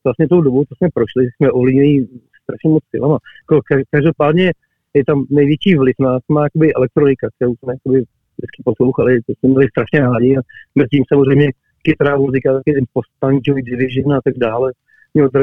vlastně 0.05 0.29
tou 0.29 0.41
dobou, 0.41 0.65
co 0.65 0.75
jsme 0.77 0.89
prošli, 0.95 1.29
jsme 1.37 1.51
ovlivnění 1.51 2.09
strašně 2.43 2.71
moc 2.71 2.83
silama. 2.91 3.19
Jako, 3.43 3.61
ka- 3.75 3.85
každopádně 3.91 4.53
je 4.95 5.05
tam 5.05 5.27
největší 5.31 5.75
vliv 5.75 5.95
na 6.01 6.13
nás 6.13 6.23
má 6.29 6.43
jakoby 6.43 6.75
elektronika, 6.75 7.29
kterou 7.37 7.55
jsme 7.57 7.73
jakoby 7.73 7.99
vždycky 8.39 8.63
poslouchali, 8.65 9.21
to 9.27 9.33
jsme 9.39 9.49
měli 9.49 9.69
strašně 9.69 10.01
rádi 10.01 10.37
a 10.37 10.41
mezi 10.75 10.89
tím 10.89 11.05
samozřejmě 11.13 11.51
kytara, 11.83 12.17
muzika, 12.17 12.53
taky 12.53 12.73
ten 12.73 12.85
post-punk, 12.93 13.41
Joy 13.47 13.63
Division 13.63 14.13
a 14.13 14.21
tak 14.25 14.35
dále. 14.39 14.73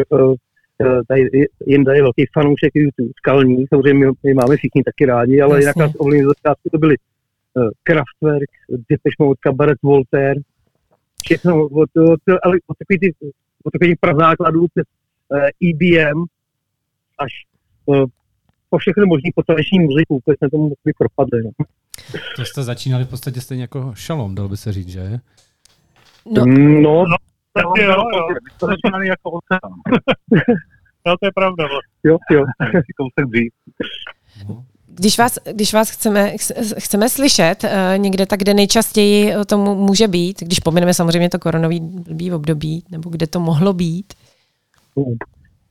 To, 0.09 0.17
uh, 0.27 0.35
tady 1.07 1.29
Jinda 1.67 1.93
je 1.93 2.01
velký 2.01 2.25
fanoušek 2.33 2.75
YouTube, 2.75 3.11
skalní, 3.17 3.65
samozřejmě 3.73 4.07
my, 4.23 4.33
máme 4.33 4.57
všichni 4.57 4.83
taky 4.83 5.05
rádi, 5.05 5.41
ale 5.41 5.55
Jasně. 5.55 5.63
jinak 5.63 5.75
nás 5.75 5.91
ovlivnili 5.97 6.25
z 6.25 6.37
začátku 6.37 6.69
to 6.71 6.77
byly 6.77 6.95
uh, 7.53 7.69
Kraftwerk, 7.83 8.49
Depeche 8.69 9.15
Mode, 9.19 9.39
Cabaret 9.43 9.77
Voltaire, 9.83 10.41
všechno 11.23 11.67
od, 11.67 11.89
od, 11.97 12.19
ale 12.43 12.57
od 12.67 12.77
takových 12.77 12.99
ty, 12.99 13.13
od 13.63 13.71
takových 13.71 13.97
prazákladů 13.99 14.67
přes 14.67 14.85
uh, 15.29 15.69
EBM 15.69 16.25
až 17.19 17.31
uh, 17.85 18.05
po 18.69 18.77
všechno 18.77 19.05
možný 19.05 19.31
potaneční 19.35 19.79
muziku, 19.79 20.15
úplně 20.15 20.37
jsme 20.37 20.49
tomu 20.49 20.73
propadli. 20.97 21.43
No. 21.43 21.51
To 22.35 22.45
jste 22.45 22.63
začínali 22.63 23.03
v 23.03 23.09
podstatě 23.09 23.41
stejně 23.41 23.63
jako 23.63 23.91
šalom, 23.95 24.35
dal 24.35 24.49
by 24.49 24.57
se 24.57 24.71
říct, 24.71 24.89
že? 24.89 25.19
No, 26.31 26.45
no, 26.81 27.05
Tak 27.55 27.65
jo, 27.77 27.89
jo. 27.89 28.03
To 28.59 28.65
začínali 28.67 29.07
jako 29.07 29.31
oceán. 29.31 29.73
No, 31.07 31.15
to 31.19 31.25
je 31.25 31.31
pravda 31.35 31.63
vlastně. 31.63 31.91
jo, 32.03 32.17
jo. 32.31 32.45
Kousek 32.97 33.29
dřív. 33.31 33.51
Když 34.87 35.17
vás, 35.17 35.37
když 35.51 35.73
vás 35.73 35.89
chceme, 35.89 36.37
ch- 36.37 36.83
chceme 36.83 37.09
slyšet 37.09 37.63
uh, 37.63 37.69
někde, 37.97 38.25
tak 38.25 38.39
kde 38.39 38.53
nejčastěji 38.53 39.33
to 39.47 39.57
může 39.57 40.07
být, 40.07 40.39
když 40.41 40.59
pomineme 40.59 40.93
samozřejmě 40.93 41.29
to 41.29 41.39
koronový 41.39 41.79
blbý 41.79 42.31
období, 42.31 42.83
nebo 42.91 43.09
kde 43.09 43.27
to 43.27 43.39
mohlo 43.39 43.73
být. 43.73 44.13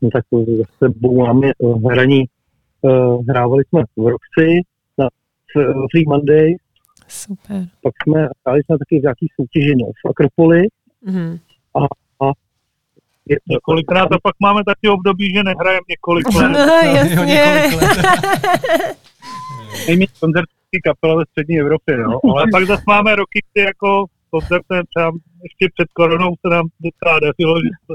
No, 0.03 0.11
tak 0.13 0.25
to 0.31 0.45
zase 0.57 0.95
máme 1.17 1.51
uh, 1.59 1.93
hraní, 1.93 2.25
uh, 2.83 3.25
hrávali 3.29 3.65
jsme 3.69 3.83
v 3.97 4.09
Roxy 4.09 4.61
na 4.99 5.09
Free 5.91 6.05
Monday, 6.09 6.57
Super. 7.09 7.67
pak 7.83 7.93
jsme 8.03 8.29
hráli 8.47 8.63
jsme 8.65 8.79
taky 8.79 8.99
v 8.99 9.03
nějaký 9.03 9.27
soutěži 9.41 9.75
no, 9.77 9.87
v 9.87 10.11
Akropoli. 10.11 10.69
Mhm. 11.79 12.33
Je, 13.29 13.37
Několikrát 13.49 14.13
a 14.13 14.19
pak 14.23 14.35
máme 14.41 14.65
taky 14.65 14.89
období, 14.89 15.35
že 15.35 15.43
nehrajeme 15.43 15.81
několik 15.89 16.27
let. 16.35 16.49
No, 16.53 16.91
jasně. 16.95 17.63
Nejméně 19.87 20.07
koncertní 20.21 20.79
kapela 20.85 21.15
ve 21.17 21.25
střední 21.31 21.61
Evropě, 21.61 21.97
no. 21.97 22.21
Ale 22.31 22.45
pak 22.53 22.65
zase 22.67 22.83
máme 22.87 23.17
roky, 23.17 23.41
kdy 23.53 23.65
jako 23.65 24.05
koncertem 24.31 24.83
třeba 24.95 25.11
ještě 25.43 25.65
před 25.75 25.89
koronou 25.93 26.31
se 26.41 26.49
nám 26.55 26.67
docela 26.81 27.21
dařilo, 27.21 27.55
že 27.63 27.69
jsme 27.85 27.95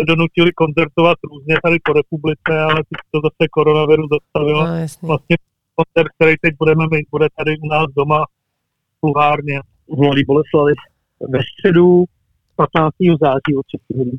se 0.00 0.04
donutili 0.06 0.52
koncertovat 0.52 1.18
různě 1.32 1.54
tady 1.64 1.76
po 1.84 1.92
republice, 1.92 2.52
ale 2.60 2.74
teď 2.88 2.98
to 3.12 3.18
zase 3.26 3.48
koronavirus 3.50 4.08
zastavilo. 4.16 4.66
No, 4.66 4.74
jasně. 4.76 5.06
Vlastně 5.06 5.36
koncert, 5.76 6.08
který 6.16 6.34
teď 6.40 6.54
budeme 6.58 6.84
mít, 6.92 7.06
bude 7.10 7.26
tady 7.38 7.58
u 7.58 7.66
nás 7.68 7.86
doma 7.96 8.24
v 9.00 9.06
Luhárně. 9.06 9.60
v 9.88 9.96
Mladý 10.02 10.22
Boleslavi 10.24 10.72
ve 11.28 11.38
středu 11.52 12.04
15. 12.56 12.94
září 13.20 13.56
od 13.58 13.66
6 13.90 13.98
hodin. 13.98 14.18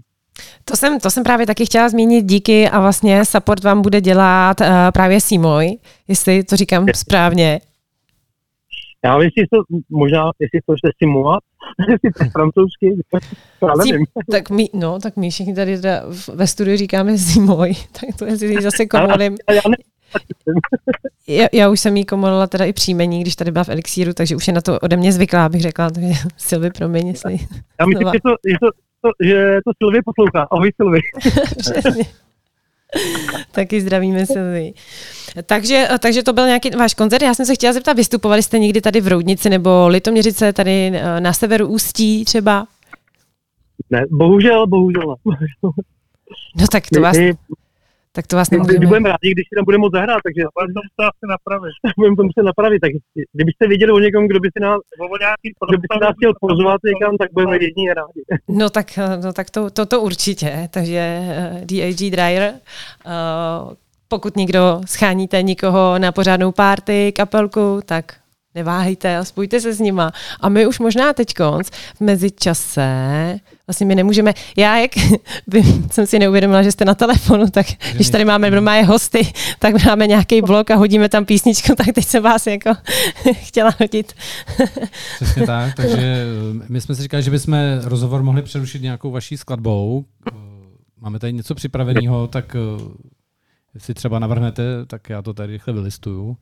To 0.66 0.76
jsem, 0.76 1.00
to 1.00 1.10
jsem 1.10 1.24
právě 1.24 1.46
taky 1.46 1.66
chtěla 1.66 1.90
zmínit 1.90 2.26
díky 2.26 2.70
a 2.70 2.80
vlastně 2.80 3.26
support 3.26 3.64
vám 3.64 3.82
bude 3.82 4.02
dělat 4.02 4.62
uh, 4.62 4.68
právě 4.94 5.22
Simoy, 5.22 5.78
jestli 6.08 6.44
to 6.44 6.56
říkám 6.56 6.86
správně. 6.96 7.60
Já 9.06 9.18
nevím, 9.18 9.32
jestli 9.38 9.48
to 9.48 9.58
možná, 9.90 10.32
jestli 10.40 10.60
to 10.66 10.74
je 10.86 10.92
Simoa, 11.04 11.38
jestli 11.92 12.12
to 12.12 12.24
je 12.24 12.30
francouzsky, 12.30 12.88
já 13.62 13.74
nevím. 13.78 14.06
Tak 14.32 14.50
my, 14.50 14.70
no, 14.74 15.00
tak 15.00 15.16
my 15.18 15.30
všichni 15.30 15.56
tady 15.56 15.78
ve 16.34 16.48
studiu 16.48 16.78
říkáme 16.78 17.18
Simoy, 17.18 17.74
tak 17.92 18.18
to 18.20 18.26
je 18.26 18.62
zase 18.62 18.86
komolím. 18.86 19.38
A 19.48 19.54
já 19.54 19.62
ne, 19.70 19.78
Já, 21.28 21.48
já 21.54 21.70
už 21.70 21.80
jsem 21.80 21.98
jí 21.98 22.06
komolila 22.06 22.48
teda 22.48 22.66
i 22.66 22.74
příjmení, 22.74 23.22
když 23.22 23.36
tady 23.36 23.52
byla 23.52 23.64
v 23.64 23.70
Elixíru, 23.70 24.14
takže 24.14 24.36
už 24.36 24.48
je 24.48 24.54
na 24.54 24.62
to 24.62 24.80
ode 24.80 24.98
mě 24.98 25.14
zvyklá, 25.14 25.46
abych 25.46 25.62
řekla, 25.62 25.90
takže 25.90 26.14
Silvi, 26.38 26.72
promiň, 26.72 27.08
jestli... 27.08 27.38
já 27.80 27.86
myslím, 27.86 28.08
že 28.14 28.20
to, 28.24 28.30
že 28.50 28.58
to, 28.62 28.72
to, 29.02 29.10
že 29.24 29.60
to 29.66 29.72
Silvě 29.78 30.02
poslouchá. 30.06 30.48
Ahoj 30.52 30.72
Silvi. 30.78 31.00
Taky 33.52 33.82
zdravíme 33.82 34.26
Silvi. 34.26 34.74
Takže, 35.46 35.88
takže 36.00 36.24
to 36.24 36.34
byl 36.34 36.46
nějaký 36.46 36.70
váš 36.70 36.94
koncert. 36.94 37.22
Já 37.22 37.34
jsem 37.34 37.46
se 37.46 37.56
chtěla 37.56 37.74
zeptat, 37.74 37.98
vystupovali 37.98 38.44
jste 38.44 38.60
někdy 38.60 38.82
tady 38.82 39.02
v 39.02 39.08
Roudnici 39.08 39.50
nebo 39.50 39.88
Litoměřice, 39.88 40.54
tady 40.54 40.92
eh, 40.94 41.22
na 41.22 41.34
severu 41.34 41.68
Ústí 41.68 42.26
třeba? 42.26 42.68
Ne, 43.90 44.06
bohužel, 44.12 44.68
bohužel 44.68 45.16
ne. 45.26 45.32
No 46.60 46.68
tak 46.72 46.84
to 46.94 47.02
vás, 47.02 47.18
tak 48.18 48.28
to 48.28 48.36
vás 48.36 48.50
my 48.50 48.58
nemůžeme. 48.58 48.86
budeme 48.88 49.10
rádi, 49.10 49.30
když 49.32 49.46
si 49.50 49.56
tam 49.58 49.66
budeme 49.66 49.82
moc 49.86 49.94
zahrát, 49.98 50.22
takže 50.28 50.42
Ale 50.58 50.68
to 50.76 50.80
musíte 50.86 51.04
asi 51.12 51.26
napravit. 51.36 51.74
budeme 52.00 52.16
to 52.20 52.24
muset 52.30 52.46
napravit. 52.52 52.80
Tak 52.86 52.92
kdybyste 53.36 53.64
viděli 53.68 53.92
o 53.92 54.00
někom, 54.00 54.28
kdo 54.28 54.40
by 54.40 54.50
si 54.56 54.60
nás, 54.68 54.80
kdo 55.70 55.78
by 55.82 55.88
si 55.94 56.00
nás 56.06 56.14
chtěl 56.18 56.34
pozvat 56.46 56.80
někam, 56.92 57.18
tak 57.22 57.30
budeme 57.34 57.56
jedině 57.66 57.94
rádi. 57.94 58.22
No 58.62 58.70
tak, 58.70 58.98
eh, 58.98 59.18
no 59.24 59.34
tak 59.34 59.50
to, 59.50 59.70
to, 59.70 59.86
to 59.86 60.02
určitě. 60.02 60.70
Takže 60.72 61.02
eh, 61.02 61.66
DAG 61.70 62.02
Dryer, 62.16 62.44
eh, 62.44 62.54
pokud 64.08 64.38
někdo 64.38 64.82
scháníte 64.86 65.42
nikoho 65.42 66.00
na 66.00 66.12
pořádnou 66.12 66.52
párty, 66.52 67.12
kapelku, 67.16 67.80
tak 67.86 68.06
neváhejte 68.56 69.18
a 69.18 69.24
spojte 69.24 69.60
se 69.60 69.74
s 69.74 69.80
nima. 69.80 70.12
A 70.42 70.50
my 70.50 70.68
už 70.68 70.80
možná 70.80 71.14
teď 71.14 71.30
v 71.96 72.02
mezičase 72.02 72.90
vlastně 73.68 73.86
my 73.86 73.96
nemůžeme, 73.96 74.34
já 74.58 74.78
jak 74.78 74.92
by, 75.48 75.64
jsem 75.92 76.08
si 76.08 76.20
neuvědomila, 76.20 76.64
že 76.64 76.72
jste 76.72 76.86
na 76.86 76.96
telefonu, 76.96 77.50
tak 77.50 77.66
když 77.94 78.10
tady 78.10 78.26
máme 78.26 78.52
doma 78.52 78.76
je 78.76 78.84
hosty, 78.84 79.32
tak 79.60 79.86
máme 79.86 80.08
nějaký 80.08 80.42
blok 80.42 80.72
a 80.72 80.76
hodíme 80.76 81.10
tam 81.10 81.26
písničku, 81.26 81.76
tak 81.76 81.88
teď 81.96 82.06
jsem 82.06 82.24
vás 82.24 82.48
jako 82.48 82.70
chtěla 83.34 83.74
hodit. 83.80 84.14
Přesně 85.16 85.46
tak, 85.46 85.76
takže 85.76 85.98
eh, 85.98 86.66
my 86.70 86.82
jsme 86.82 86.96
si 86.96 87.02
říkali, 87.02 87.24
že 87.24 87.32
bychom 87.32 87.58
rozhovor 87.84 88.24
mohli 88.24 88.42
přerušit 88.42 88.82
nějakou 88.82 89.12
vaší 89.12 89.38
skladbou. 89.38 90.06
Eh, 90.28 90.58
Máme 91.02 91.20
tady 91.20 91.34
něco 91.34 91.56
připraveného, 91.56 92.28
tak 92.28 92.56
eh, 92.56 92.84
jestli 93.74 93.94
třeba 93.94 94.20
navrhnete, 94.20 94.64
tak 94.88 95.10
já 95.10 95.22
to 95.22 95.34
tady 95.34 95.54
rychle 95.54 95.74
vylistuju. 95.74 96.38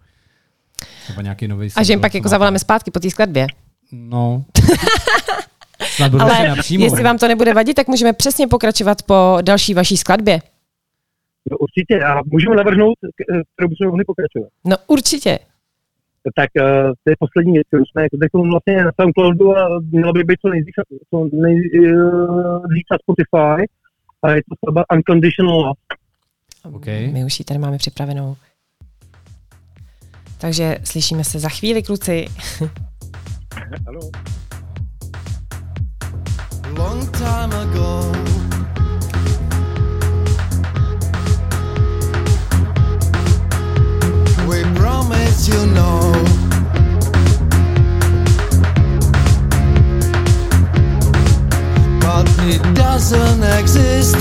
Třeba 1.03 1.21
nějaký 1.21 1.47
nový 1.47 1.69
A 1.75 1.83
že 1.83 1.93
jim 1.93 2.01
pak 2.01 2.15
jako 2.15 2.29
zavoláme 2.29 2.59
zpátky 2.59 2.91
po 2.91 2.99
té 2.99 3.09
skladbě. 3.09 3.47
No. 3.91 4.45
Snad 5.81 6.11
budu 6.11 6.23
Ale 6.23 6.47
napřímo. 6.47 6.83
jestli 6.83 7.03
vám 7.03 7.17
to 7.17 7.27
nebude 7.27 7.53
vadit, 7.53 7.75
tak 7.75 7.87
můžeme 7.87 8.13
přesně 8.13 8.47
pokračovat 8.47 9.01
po 9.03 9.37
další 9.41 9.73
vaší 9.73 9.97
skladbě. 9.97 10.39
No, 11.51 11.57
určitě. 11.57 12.03
A 12.03 12.21
můžeme 12.31 12.55
navrhnout, 12.55 12.97
eh, 13.03 13.41
kterou 13.55 13.69
bychom 13.69 13.87
mohli 13.87 14.03
pokračovat. 14.05 14.49
No 14.65 14.75
určitě. 14.87 15.39
Tak 16.35 16.49
uh, 16.61 16.91
to 17.03 17.09
je 17.09 17.15
poslední 17.19 17.53
věc, 17.53 17.67
kterou 17.67 17.85
jsme 17.85 18.03
jako 18.03 18.17
teď 18.17 18.29
vlastně 18.33 18.83
na 18.83 18.91
Soundcloudu 19.01 19.57
a 19.57 19.79
měla 19.91 20.13
by 20.13 20.23
být 20.23 20.39
co 20.41 20.49
nejdřív, 20.49 20.73
co 21.09 21.29
nejdřív 21.33 22.87
na 22.91 22.97
Spotify. 23.03 23.67
A 24.23 24.31
je 24.31 24.41
to 24.49 24.55
skladba 24.55 24.83
Unconditional 24.95 25.55
Love. 25.55 25.81
OK. 26.75 26.85
My 26.85 27.25
už 27.25 27.39
ji 27.39 27.45
tady 27.45 27.59
máme 27.59 27.77
připravenou. 27.77 28.35
Takže 30.37 30.77
slyšíme 30.83 31.23
se 31.23 31.39
za 31.39 31.49
chvíli, 31.49 31.83
kluci. 31.83 32.25
Ano. 33.87 33.99
Long 36.85 37.07
time 37.13 37.51
ago. 37.65 38.11
We 44.49 44.61
promise 44.79 45.47
you 45.47 45.61
no. 45.79 46.11
But 52.01 52.27
it 52.53 52.63
doesn't 52.75 53.43
exist. 53.59 54.17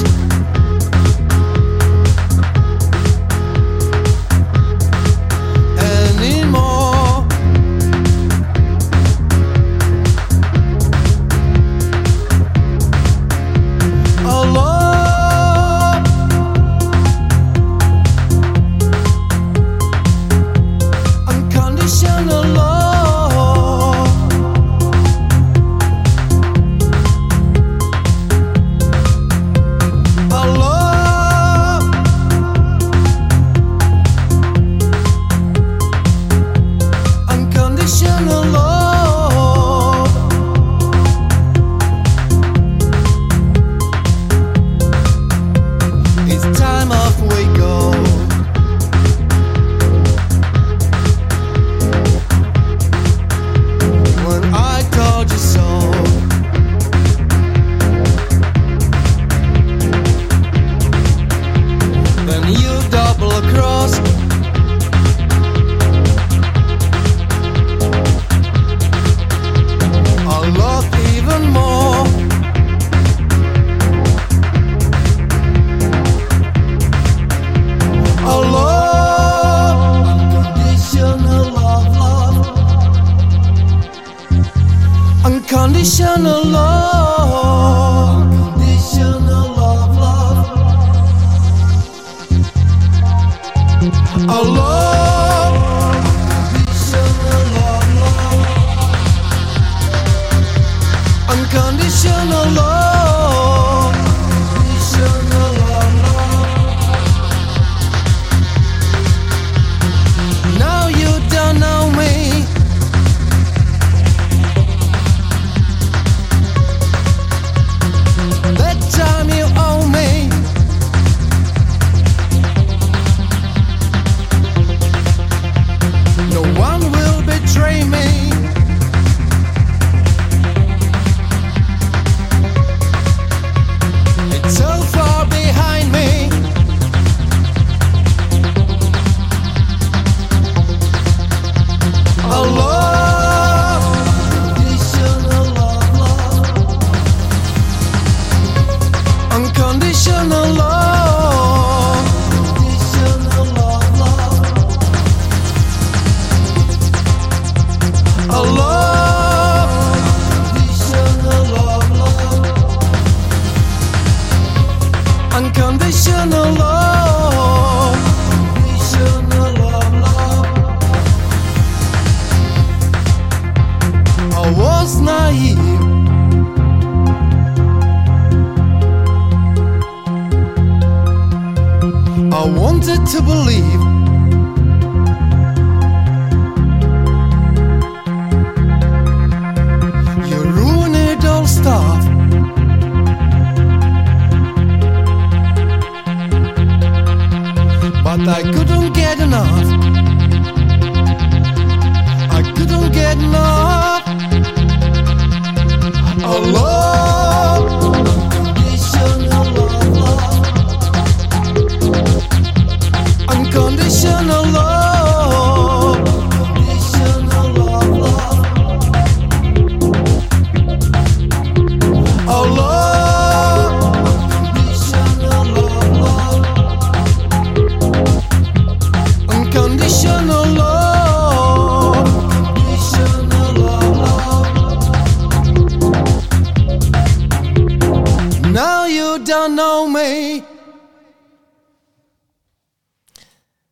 don't 239.44 239.56
know 239.56 239.88
me. 239.88 240.42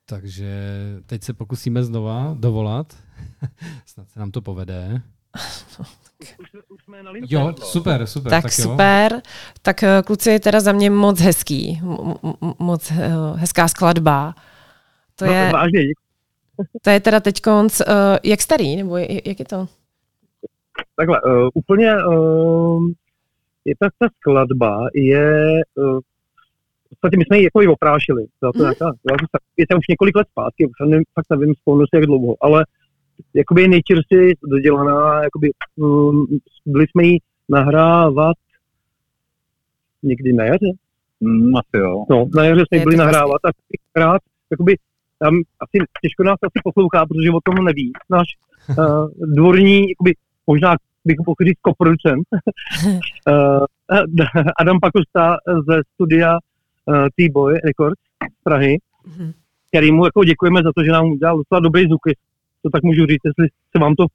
Takže 0.06 0.50
teď 1.06 1.22
se 1.22 1.32
pokusíme 1.32 1.85
znova 1.85 2.37
dovolat. 2.38 2.96
Snad 3.87 4.11
se 4.11 4.20
nám 4.20 4.30
to 4.30 4.40
povede. 4.40 5.02
Jo, 7.28 7.54
super, 7.62 8.06
super. 8.06 8.30
Tak, 8.30 8.42
tak 8.42 8.52
super. 8.52 9.12
Jo. 9.12 9.20
Tak 9.62 9.82
eh, 9.82 10.02
kluci, 10.06 10.30
je 10.30 10.40
teda 10.40 10.61
za 10.61 10.72
mě 10.72 10.90
moc 10.90 11.20
hezký. 11.20 11.80
Moc 12.58 12.90
eh, 12.90 13.11
hezká 13.35 13.68
skladba. 13.68 14.35
To 15.14 15.24
je, 15.24 15.52
no, 15.52 16.64
to 16.82 16.90
je 16.90 17.00
teda 17.00 17.20
teď 17.20 17.40
konc, 17.40 17.80
uh, 17.80 17.87
jak 18.22 18.42
starý, 18.42 18.76
nebo 18.76 18.96
jak 18.96 19.38
je 19.38 19.44
to? 19.44 19.68
Takhle, 20.96 21.20
uh, 21.22 21.48
úplně 21.54 21.94
je 23.64 23.75
ta, 23.79 23.88
ta 23.98 24.09
skladba 24.20 24.88
je 24.94 25.61
uh, 25.75 26.01
v 26.87 26.88
podstatě 26.88 27.16
my 27.16 27.25
jsme 27.25 27.38
ji 27.38 27.44
jako 27.44 27.62
i 27.62 27.66
oprášili. 27.66 28.27
Byla 28.40 28.53
to 28.53 28.59
to, 28.59 29.27
tak- 29.33 29.42
je 29.57 29.66
to 29.66 29.77
už 29.77 29.88
několik 29.88 30.16
let 30.16 30.29
zpátky, 30.31 30.66
už 30.66 30.72
nevím, 30.88 31.05
fakt 31.14 31.27
nevím 31.31 31.55
spolu 31.55 31.85
jak 31.94 32.07
dlouho, 32.07 32.37
ale 32.40 32.64
jakoby 33.35 33.62
je 33.62 33.68
nejčerstvěji 33.68 34.35
dodělaná, 34.46 35.22
jakoby, 35.22 35.51
um, 35.77 36.27
byli 36.66 36.87
jsme 36.87 37.05
ji 37.05 37.18
nahrávat 37.48 38.37
někdy 40.03 40.33
na 40.33 40.44
jaře. 40.44 40.72
Mm, 41.20 41.57
asi 41.57 41.77
jo. 41.77 42.05
No, 42.11 42.27
na 42.35 42.44
jaře 42.44 42.64
jsme 42.68 42.83
byli 42.83 42.96
nahrávat 42.96 43.44
a 43.44 43.51
krát, 43.92 44.20
jakoby, 44.51 44.77
tam 45.18 45.35
asi 45.61 45.85
těžko 46.03 46.22
nás 46.22 46.38
asi 46.42 46.61
poslouchá, 46.64 47.07
protože 47.07 47.31
o 47.31 47.40
tom 47.44 47.64
neví. 47.64 47.92
Náš 48.11 48.27
uh, 48.79 49.09
dvorní, 49.35 49.88
jakoby, 49.88 50.14
možná 50.46 50.77
bych 51.05 51.17
mohl 51.27 51.37
říct 51.47 51.59
koproducent, 51.61 52.27
uh, 53.27 53.65
Adam 54.61 54.81
Pakosta 54.81 55.37
ze 55.69 55.81
studia 55.95 56.38
uh, 56.87 57.07
T-Boy 57.17 57.55
Records 57.65 58.01
z 58.41 58.43
Prahy, 58.45 58.79
Mhm. 59.07 59.33
který 59.69 59.93
mu 59.93 60.05
jako 60.05 60.25
děkujeme 60.25 60.61
za 60.62 60.71
to, 60.77 60.85
že 60.85 60.93
nám 60.93 61.11
udělal 61.11 61.37
docela 61.37 61.61
dobrý 61.61 61.85
zvuk, 61.85 62.01
jestli 62.07 62.23
to 62.62 62.71
tak 62.71 62.83
můžu 62.83 63.07
říct, 63.07 63.21
jestli 63.25 63.47
se 63.73 63.79
vám 63.79 63.95
to 63.95 64.07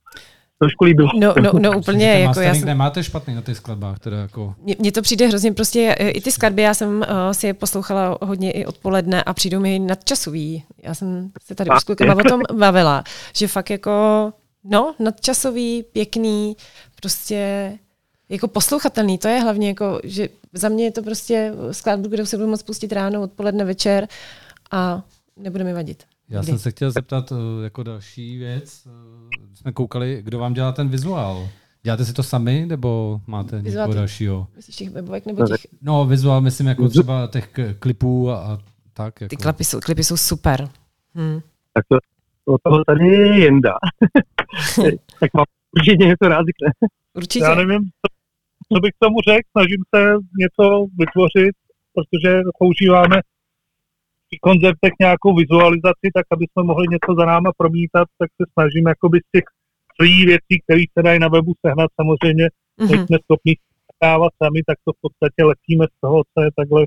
trošku 0.60 0.84
líbilo. 0.84 1.10
No, 1.19 1.34
no, 1.41 1.52
no 1.60 1.71
úplně, 1.78 2.13
ten 2.13 2.21
jako 2.21 2.41
já 2.41 2.56
jsem, 2.56 2.65
nemáte 2.65 3.04
špatný 3.04 3.36
na 3.36 3.41
těch 3.41 3.58
skladbách, 3.58 4.00
teda 4.00 4.17
jako... 4.17 4.56
Mně 4.63 4.76
mně 4.80 4.91
to 4.91 5.02
přijde 5.02 5.28
hrozně 5.28 5.54
prostě, 5.54 5.95
eh, 6.00 6.10
i 6.10 6.21
ty 6.21 6.32
skladby, 6.32 6.62
já 6.62 6.73
jsem 6.73 6.89
uh, 6.97 7.32
si 7.32 7.47
je 7.47 7.54
poslouchala 7.54 8.17
hodně 8.21 8.52
i 8.52 8.65
odpoledne 8.65 9.23
a 9.23 9.34
přijdou 9.34 9.60
mi 9.60 9.80
nadčasový. 9.80 10.63
Já 10.84 10.93
jsem 10.93 11.30
se 11.43 11.56
tady 11.56 11.69
už 11.69 11.82
s 11.82 11.84
klukama 11.84 12.15
o 12.15 12.30
tom 12.30 12.41
bavila, 12.54 13.04
že 13.36 13.47
fakt 13.47 13.69
jako, 13.69 14.34
no, 14.69 14.95
nadčasový, 14.99 15.84
pěkný, 15.84 16.56
prostě 16.95 17.71
jako 18.30 18.47
poslouchatelný, 18.47 19.17
to 19.17 19.27
je 19.27 19.39
hlavně 19.39 19.67
jako, 19.67 19.99
že 20.03 20.30
za 20.53 20.69
mě 20.69 20.84
je 20.84 20.91
to 20.91 21.03
prostě 21.03 21.53
skladbu, 21.71 22.08
kterou 22.08 22.25
se 22.25 22.38
budu 22.38 22.49
moct 22.49 22.63
pustit 22.63 22.91
ráno, 22.91 23.21
odpoledne, 23.21 23.65
večer 23.65 24.08
a 24.71 25.03
nebude 25.38 25.63
mi 25.63 25.73
vadit. 25.73 26.03
Já 26.30 26.39
Kdy? 26.39 26.47
jsem 26.47 26.60
se 26.60 26.71
chtěl 26.71 26.91
zeptat 26.91 27.32
eh, 27.32 27.63
jako 27.63 27.84
další 27.84 28.38
věc. 28.38 28.88
eh, 28.88 29.56
Jsme 29.56 29.71
koukali, 29.71 30.21
kdo 30.23 30.39
vám 30.39 30.53
dělá 30.53 30.71
ten 30.71 30.89
vizuál. 30.89 31.49
Děláte 31.84 32.06
si 32.06 32.13
to 32.13 32.23
sami, 32.23 32.65
nebo 32.65 33.21
máte 33.27 33.60
Vizuál 33.62 33.84
někoho 33.86 33.93
ty- 33.93 33.97
dalšího? 33.97 34.47
Myslíš 34.56 34.75
těch 34.75 34.89
webovek 34.89 35.25
nebo 35.25 35.47
těch, 35.47 35.67
No, 35.82 36.06
vizuál, 36.06 36.41
myslím, 36.41 36.67
jako 36.67 36.89
třeba 36.89 37.27
těch 37.27 37.49
klipů 37.80 38.30
a, 38.32 38.38
a 38.38 38.58
tak. 38.93 39.21
Jako. 39.21 39.30
ty 39.30 39.36
klipy 39.38 39.63
jsou, 39.63 39.80
klipy 39.80 40.03
jsou 40.03 40.17
super. 40.17 40.69
Hm. 41.15 41.39
Tak 41.73 41.86
to, 41.89 41.97
to 42.45 42.58
toho 42.63 42.84
tady 42.86 43.08
je 43.08 43.39
jenda. 43.43 43.73
tak 45.19 45.33
vám 45.33 45.45
určitě 45.77 46.05
něco 46.05 46.25
rád 46.27 46.45
řekne. 46.49 46.89
Určitě. 47.13 47.45
Já 47.45 47.55
nevím, 47.55 47.81
co, 47.83 48.07
co 48.73 48.79
bych 48.79 48.91
k 48.91 48.99
tomu 49.05 49.17
řekl, 49.29 49.47
snažím 49.51 49.83
se 49.95 50.01
něco 50.39 50.86
vytvořit, 50.97 51.55
protože 51.93 52.41
používáme 52.60 53.17
v 54.36 54.39
koncertech 54.41 54.93
nějakou 54.99 55.36
vizualizaci, 55.36 56.07
tak 56.13 56.25
aby 56.31 56.45
jsme 56.51 56.63
mohli 56.63 56.86
něco 56.91 57.15
za 57.19 57.25
náma 57.25 57.51
promítat, 57.57 58.07
tak 58.19 58.29
se 58.41 58.45
snažím 58.53 58.88
jakoby 58.88 59.19
z 59.19 59.31
těch 59.31 59.43
tří 59.99 60.25
věcí, 60.25 60.55
které 60.63 60.83
se 60.97 61.03
dají 61.03 61.19
na 61.19 61.27
webu 61.27 61.53
sehnat, 61.65 61.89
samozřejmě 62.01 62.49
Mhm. 62.79 62.89
nejsme 62.89 63.17
schopni 63.25 63.53
dávat 64.03 64.31
sami, 64.43 64.60
tak 64.67 64.77
to 64.86 64.91
v 64.93 65.01
podstatě 65.01 65.43
letíme 65.43 65.86
z 65.86 65.99
toho, 66.01 66.23
co 66.33 66.43
je 66.43 66.49
takhle 66.55 66.86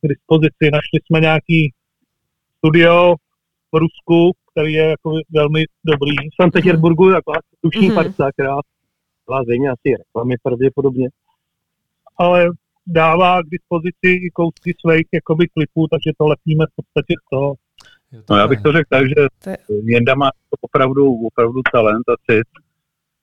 k 0.00 0.08
dispozici. 0.08 0.64
Našli 0.72 0.98
jsme 1.04 1.20
nějaký 1.20 1.72
studio 2.58 3.14
v 3.72 3.76
Rusku, 3.78 4.32
který 4.52 4.72
je 4.72 4.84
jako 4.84 5.10
velmi 5.30 5.64
dobrý. 5.84 6.16
V 6.16 6.34
Sankt 6.42 6.52
Petersburgu 6.52 7.10
jako 7.10 7.32
dušní 7.64 7.86
Mhm. 7.86 7.94
parta, 7.94 8.32
která 8.32 8.56
byla 9.26 9.42
zřejmě 9.44 9.68
asi 9.70 9.96
reklamy 9.98 10.34
pravděpodobně. 10.42 11.08
ale 12.18 12.48
dává 12.86 13.42
k 13.42 13.46
dispozici 13.50 14.08
i 14.26 14.30
kousky 14.30 14.74
svých 14.80 15.06
jakoby 15.14 15.48
klipů, 15.48 15.86
takže 15.90 16.10
to 16.18 16.26
lepíme 16.26 16.64
v 16.70 16.74
podstatě 16.76 17.14
z 17.26 17.28
toho. 17.30 17.54
No 18.30 18.36
já 18.36 18.48
bych 18.48 18.60
to 18.62 18.72
řekl 18.72 18.88
tak, 18.90 19.08
že 19.08 19.14
To 19.44 19.50
je- 19.50 19.58
Jenda 19.84 20.14
má 20.14 20.30
opravdu, 20.60 21.14
opravdu 21.26 21.60
talent 21.72 22.08
a 22.08 22.14
cit 22.30 22.48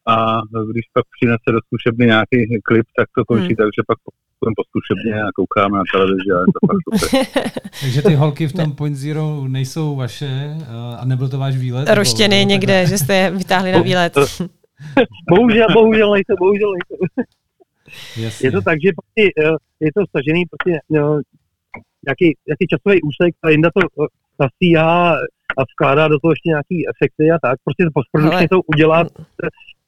a 0.08 0.42
když 0.72 0.86
pak 0.94 1.06
přinese 1.16 1.48
do 1.52 1.60
zkušebny 1.66 2.06
nějaký 2.06 2.38
klip, 2.64 2.86
tak 2.98 3.08
to 3.18 3.26
končí 3.26 3.46
Hmm. 3.48 3.56
tak, 3.56 3.68
že 3.78 3.84
pak 3.88 3.98
půjdeme 4.44 4.56
po 4.56 4.64
zkušebně 4.70 5.24
a 5.24 5.28
koukáme 5.36 5.78
na 5.78 5.84
televizi 5.94 6.30
a 6.36 6.40
je 6.40 6.52
to 6.56 6.60
fakt 6.68 6.84
super. 6.84 7.62
Takže 7.82 8.02
ty 8.02 8.16
holky 8.16 8.48
v 8.48 8.54
tom 8.54 8.72
Point 8.76 8.96
Zero 8.96 9.48
nejsou 9.48 9.96
vaše 9.96 10.26
eh, 10.26 10.98
a 11.00 11.06
nebyl 11.06 11.30
to 11.30 11.38
váš 11.40 11.58
výlet? 11.58 11.90
Roštěny 11.90 12.36
nebo 12.40 12.50
někde, 12.50 12.86
že 12.86 12.98
jste 12.98 13.16
je 13.16 13.32
vytáhli 13.32 13.72
na 13.72 13.80
výlet. 13.80 14.18
Bohužel, 15.30 15.68
bohužel 15.74 16.12
nejsou, 16.12 16.36
bohužel 16.40 16.72
nejsou. 16.72 17.06
Jasně. 18.18 18.48
Je 18.48 18.52
to 18.52 18.62
tak, 18.62 18.78
že 18.82 18.90
prostě, 19.00 19.32
eh, 19.46 19.56
je 19.80 19.92
to 19.96 20.02
stažený 20.10 20.46
prostě 20.46 20.80
no, 20.90 21.22
nějaký, 22.08 22.38
nějaký 22.48 22.66
časový 22.70 23.02
úsek, 23.02 23.32
a 23.44 23.50
Jinda 23.50 23.70
to 23.76 23.82
eh, 23.82 24.08
nasíhá 24.40 25.16
a 25.58 25.62
vkládá 25.74 26.08
do 26.08 26.20
toho 26.20 26.32
ještě 26.32 26.50
nějaký 26.50 26.78
efekty 26.94 27.32
a 27.32 27.38
tak. 27.42 27.60
Prostě 27.64 27.84
to 27.84 27.92
postprodukčně 27.94 28.50
to 28.50 28.62
udělá, 28.62 29.00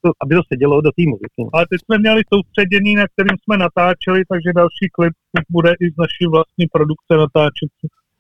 to, 0.06 0.10
aby 0.24 0.32
to 0.36 0.43
sedělo 0.51 0.76
do 0.88 0.91
no. 1.39 1.45
Ale 1.53 1.64
teď 1.72 1.80
jsme 1.82 1.95
měli 1.97 2.22
soustředění, 2.34 2.91
na 3.01 3.06
kterým 3.12 3.38
jsme 3.39 3.56
natáčeli, 3.66 4.20
takže 4.32 4.49
další 4.62 4.88
klip 4.97 5.14
bude 5.56 5.72
i 5.84 5.86
z 5.93 5.97
naší 6.03 6.24
vlastní 6.34 6.66
produkce 6.76 7.12
natáčet. 7.24 7.72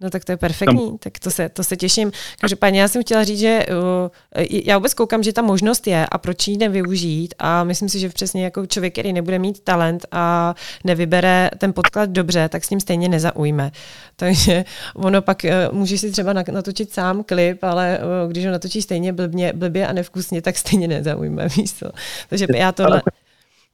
No 0.01 0.09
tak 0.09 0.25
to 0.25 0.31
je 0.31 0.37
perfektní, 0.37 0.97
tak 0.97 1.19
to 1.19 1.31
se, 1.31 1.49
to 1.49 1.63
se 1.63 1.77
těším. 1.77 2.11
Každopádně 2.39 2.81
já 2.81 2.87
jsem 2.87 3.01
chtěla 3.01 3.23
říct, 3.23 3.39
že 3.39 3.65
uh, 3.69 4.43
já 4.49 4.77
vůbec 4.77 4.93
koukám, 4.93 5.23
že 5.23 5.33
ta 5.33 5.41
možnost 5.41 5.87
je 5.87 6.05
a 6.05 6.17
proč 6.17 6.47
ji 6.47 6.57
nevyužít 6.57 7.33
a 7.39 7.63
myslím 7.63 7.89
si, 7.89 7.99
že 7.99 8.09
přesně 8.09 8.43
jako 8.43 8.65
člověk, 8.65 8.93
který 8.93 9.13
nebude 9.13 9.39
mít 9.39 9.59
talent 9.59 10.05
a 10.11 10.55
nevybere 10.83 11.51
ten 11.57 11.73
podklad 11.73 12.09
dobře, 12.09 12.49
tak 12.49 12.63
s 12.63 12.69
ním 12.69 12.79
stejně 12.79 13.09
nezaujme. 13.09 13.71
Takže 14.15 14.65
ono 14.95 15.21
pak 15.21 15.43
uh, 15.43 15.77
můžeš 15.77 16.01
si 16.01 16.11
třeba 16.11 16.33
natočit 16.33 16.93
sám 16.93 17.23
klip, 17.23 17.63
ale 17.63 17.99
uh, 18.23 18.31
když 18.31 18.45
ho 18.45 18.51
natočí 18.51 18.81
stejně 18.81 19.13
blbně, 19.13 19.53
blbě 19.53 19.87
a 19.87 19.93
nevkusně, 19.93 20.41
tak 20.41 20.57
stejně 20.57 20.87
nezaujme, 20.87 21.47
víš 21.57 21.73
co. 21.73 21.89
Takže 22.29 22.47
já 22.55 22.71
tohle... 22.71 23.01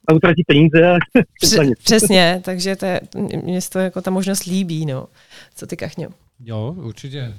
A 0.08 0.14
utratí 0.14 0.44
peníze 0.48 0.98
nic. 1.64 1.80
Přesně, 1.84 2.42
takže 2.46 2.76
to 2.76 2.86
je, 2.86 3.02
mě 3.44 3.62
se 3.62 3.70
to 3.70 3.80
jako 3.80 4.02
ta 4.02 4.12
možnost 4.12 4.44
líbí, 4.44 4.86
no. 4.86 5.08
Co 5.56 5.68
ty, 5.68 5.78
Kachňo? 5.78 6.08
Jo, 6.40 6.76
určitě. 6.78 7.34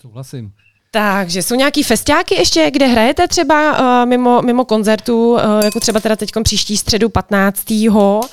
Souhlasím. 0.00 0.52
Takže 0.90 1.42
jsou 1.42 1.54
nějaký 1.54 1.82
festiáky 1.82 2.34
ještě, 2.34 2.70
kde 2.70 2.86
hrajete 2.86 3.28
třeba 3.28 3.78
uh, 4.02 4.08
mimo, 4.08 4.42
mimo 4.42 4.64
koncertu, 4.64 5.32
uh, 5.32 5.40
jako 5.64 5.80
třeba 5.80 6.00
teda 6.00 6.16
teď 6.16 6.30
příští 6.42 6.76
středu 6.76 7.08
15. 7.08 7.70
Uh, 7.70 8.24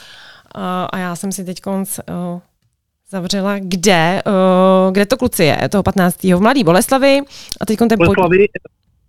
a 0.90 0.98
já 0.98 1.16
jsem 1.16 1.32
si 1.32 1.46
teď 1.46 1.62
uh, 1.66 1.82
zavřela, 3.10 3.60
kde, 3.60 4.22
uh, 4.26 4.94
kde 4.94 5.06
to 5.06 5.18
kluci 5.18 5.44
je, 5.44 5.70
toho 5.70 5.84
15. 5.84 6.24
v 6.24 6.40
Mladý 6.40 6.64
Boleslavi 6.64 7.22
a 7.62 7.66
teď 7.66 7.80
ten 7.80 7.90
pod... 7.98 8.16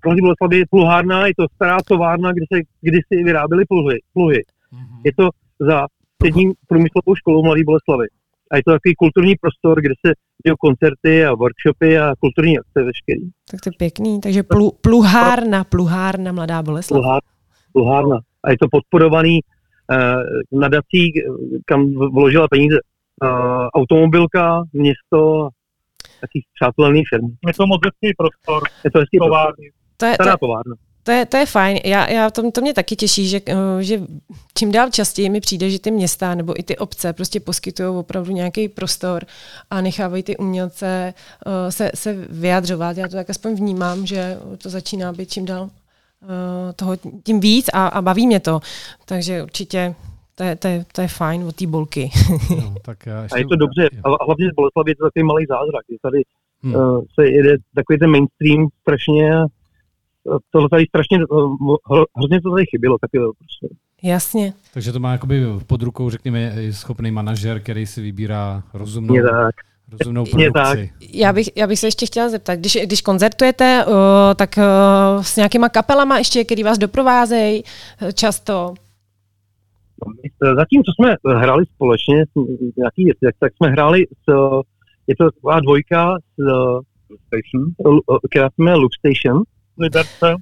Mladý 0.05 0.21
Boleslavy 0.21 0.57
je 0.59 0.65
pluhárna, 0.71 1.27
je 1.27 1.33
to 1.37 1.47
stará 1.55 1.79
továrna, 1.87 2.33
kde 2.33 2.47
se 2.53 2.61
kdysi 2.81 3.25
vyráběly 3.25 3.65
pluhy. 3.65 3.99
pluhy. 4.13 4.45
Je 5.05 5.13
to 5.17 5.29
za 5.61 5.87
střední 6.15 6.53
průmyslovou 6.69 7.15
školou 7.15 7.43
Mladý 7.43 7.65
Boleslavy. 7.65 8.07
A 8.51 8.57
je 8.57 8.63
to 8.67 8.73
takový 8.73 8.95
kulturní 8.95 9.35
prostor, 9.41 9.81
kde 9.81 9.95
se 10.07 10.13
dějí 10.47 10.55
koncerty 10.61 11.25
a 11.25 11.35
workshopy 11.35 11.99
a 11.99 12.13
kulturní 12.21 12.59
akce 12.59 12.83
veškerý. 12.83 13.25
Tak 13.51 13.61
to 13.61 13.69
je 13.69 13.73
pěkný, 13.79 14.21
takže 14.21 14.43
plu, 14.43 14.73
pluhárna, 14.81 15.65
pluhárna 15.65 16.33
Mladá 16.33 16.63
Boleslav. 16.63 17.01
Pluhár, 17.01 17.21
pluhárna. 17.73 18.19
A 18.45 18.51
je 18.51 18.59
to 18.59 18.67
podporovaný 18.71 19.41
uh, 19.41 20.61
nadací, 20.61 21.13
kam 21.67 21.95
vložila 21.95 22.49
peníze 22.49 22.77
uh, 22.77 23.29
automobilka, 23.75 24.63
město, 24.73 25.49
taky 26.21 26.45
přátelný 26.55 27.03
firmy. 27.09 27.29
Je 27.47 27.55
to 27.55 27.67
moc 27.67 27.81
hezký 27.85 28.15
prostor, 28.17 28.63
Je 28.85 28.91
to 28.91 28.99
hezký 28.99 29.19
prostor. 29.19 29.55
To 29.97 30.07
je, 30.07 30.13
to, 30.13 30.15
Stará 30.15 30.31
je, 30.31 30.37
továrna. 30.41 30.75
to, 31.03 31.11
je, 31.11 31.27
to 31.27 31.37
je 31.37 31.47
fajn. 31.47 31.79
Já, 31.85 32.11
já 32.11 32.31
to, 32.31 32.51
to 32.51 32.61
mě 32.61 32.75
taky 32.75 32.97
těší, 32.97 33.29
že, 33.29 33.41
eh, 33.47 33.83
že 33.83 34.01
čím 34.55 34.73
dál 34.73 34.91
častěji 34.91 35.31
mi 35.31 35.41
přijde, 35.41 35.71
že 35.71 35.79
ty 35.79 35.91
města 35.91 36.35
nebo 36.35 36.61
i 36.61 36.63
ty 36.63 36.79
obce 36.79 37.13
prostě 37.13 37.41
poskytují 37.41 37.89
opravdu 37.89 38.33
nějaký 38.33 38.69
prostor 38.69 39.25
a 39.71 39.81
nechávají 39.81 40.23
ty 40.23 40.37
umělce 40.37 41.15
uh, 41.47 41.53
se, 41.71 41.91
se 41.95 42.13
vyjadřovat. 42.29 42.97
Já 42.97 43.09
to 43.09 43.17
tak 43.17 43.31
aspoň 43.31 43.55
vnímám, 43.55 44.07
že 44.07 44.39
to 44.59 44.71
začíná 44.71 45.13
být 45.13 45.31
čím 45.31 45.45
dál 45.45 45.63
uh, 45.63 45.69
toho 46.77 46.97
tím 47.25 47.41
víc 47.41 47.67
a, 47.73 47.87
a 47.87 48.03
baví 48.03 48.27
mě 48.27 48.41
to. 48.41 48.61
Takže 49.05 49.43
určitě 49.43 49.95
to 50.35 50.45
je, 50.45 50.57
to 50.57 50.69
je, 50.69 50.85
to 50.93 51.01
je 51.01 51.09
fajn 51.09 51.45
od 51.45 51.57
té 51.57 51.67
bolky. 51.67 52.11
No, 52.51 52.75
tak 52.83 53.07
já 53.07 53.23
ještě... 53.23 53.35
A 53.35 53.39
je 53.39 53.47
to 53.47 53.57
dobře. 53.57 53.89
A 54.05 54.25
hlavně 54.25 54.47
z 54.51 54.55
Boleslavy 54.55 54.91
je 54.91 54.97
to 54.97 55.05
takový 55.05 55.23
malý 55.25 55.47
zázrak. 55.49 55.85
Je 55.89 55.99
tady 56.03 56.23
Hmm. 56.65 56.75
uh, 56.75 57.05
se 57.15 57.27
jede 57.29 57.57
takový 57.75 57.99
ten 57.99 58.11
mainstream 58.11 58.69
strašně, 58.81 59.31
tohle 60.51 60.69
tady 60.69 60.85
strašně, 60.87 61.19
hro- 61.19 62.05
hrozně 62.17 62.41
to 62.41 62.51
tady 62.51 62.65
chybělo, 62.71 62.99
taky 62.99 63.19
prostě. 63.39 63.77
Jasně. 64.03 64.53
Takže 64.75 64.93
to 64.93 65.01
má 65.01 65.13
jakoby 65.13 65.43
pod 65.67 65.83
rukou, 65.83 66.11
řekněme, 66.11 66.55
schopný 66.71 67.11
manažer, 67.11 67.61
který 67.61 67.87
si 67.87 68.03
vybírá 68.03 68.63
rozumnou, 68.75 69.15
tak. 69.31 69.55
rozumnou 70.01 70.25
Je 70.39 70.51
produkci. 70.51 70.93
Já 71.13 71.33
bych, 71.33 71.47
já 71.57 71.67
bych 71.67 71.79
se 71.79 71.87
ještě 71.87 72.07
chtěla 72.07 72.29
zeptat, 72.29 72.55
když, 72.55 72.79
když 72.85 73.01
koncertujete, 73.03 73.85
uh, 73.87 73.95
tak 74.37 74.55
uh, 74.59 75.23
s 75.23 75.37
nějakýma 75.37 75.69
kapelama 75.69 76.19
ještě, 76.19 76.45
který 76.45 76.63
vás 76.63 76.79
doprovázejí 76.79 77.63
uh, 78.03 78.09
často? 78.11 78.75
No, 80.07 80.55
Zatím, 80.57 80.83
co 80.85 80.93
jsme 80.93 81.17
hráli 81.39 81.65
společně, 81.75 82.25
s- 82.25 82.77
nějaký 82.77 83.05
věci, 83.05 83.19
tak, 83.25 83.35
tak 83.41 83.53
jsme 83.57 83.69
hráli 83.69 84.07
s, 84.07 84.33
je 85.07 85.17
to 85.17 85.31
taková 85.31 85.61
dvojka, 85.61 86.15
s, 86.39 86.45
Station. 87.27 87.65
která 88.31 88.49
se 88.49 88.55
jmenuje 88.59 88.77
Loop 88.77 88.93
Station, 88.99 89.43
Liberce. 89.79 90.37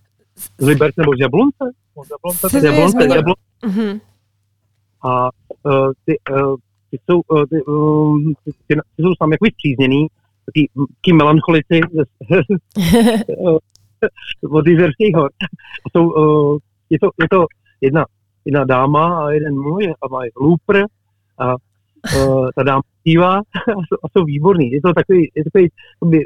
z 0.60 0.66
Liberce 0.66 1.00
nebo 1.00 1.16
z 1.16 1.20
Jablonce. 1.20 1.64
No, 1.96 2.02
Jablonce, 2.10 2.60
Z 2.60 2.64
Jablonce. 2.64 3.08
Mhm. 3.64 4.00
A 5.04 5.30
uh, 5.62 5.92
ty, 6.04 6.18
uh, 6.30 6.56
ty, 6.90 6.98
jsou, 7.06 7.20
uh, 7.28 7.44
ty, 7.46 7.62
um, 7.62 8.34
ty, 8.44 8.52
ty, 8.66 8.74
ty 8.96 9.02
jsou 9.02 9.14
sami 9.18 9.34
jakoby 9.34 9.50
zpřízněný, 9.50 10.06
taky, 10.46 10.70
taky 10.96 11.12
melancholici 11.12 11.80
od 14.50 14.66
Jizerských 14.66 15.14
hor. 15.14 15.30
A 15.86 15.90
jsou, 15.92 16.10
uh, 16.10 16.58
je, 16.90 16.98
to, 16.98 17.10
je 17.22 17.28
to 17.30 17.46
jedna, 17.80 18.04
jedna 18.44 18.64
dáma 18.64 19.24
a 19.26 19.30
jeden 19.30 19.54
muž 19.54 19.84
a 20.02 20.08
mají 20.08 20.30
looper 20.36 20.86
a 21.38 21.54
uh, 22.16 22.48
ta 22.56 22.62
dáma 22.62 22.82
zpívá 23.00 23.36
a, 23.36 23.40
jsou, 23.88 23.96
a 24.02 24.08
jsou 24.08 24.24
výborný. 24.24 24.70
Je 24.70 24.80
to 24.80 24.92
takový, 24.92 25.30
je 25.34 25.44
takový 25.44 25.68
jakoby, 25.96 26.24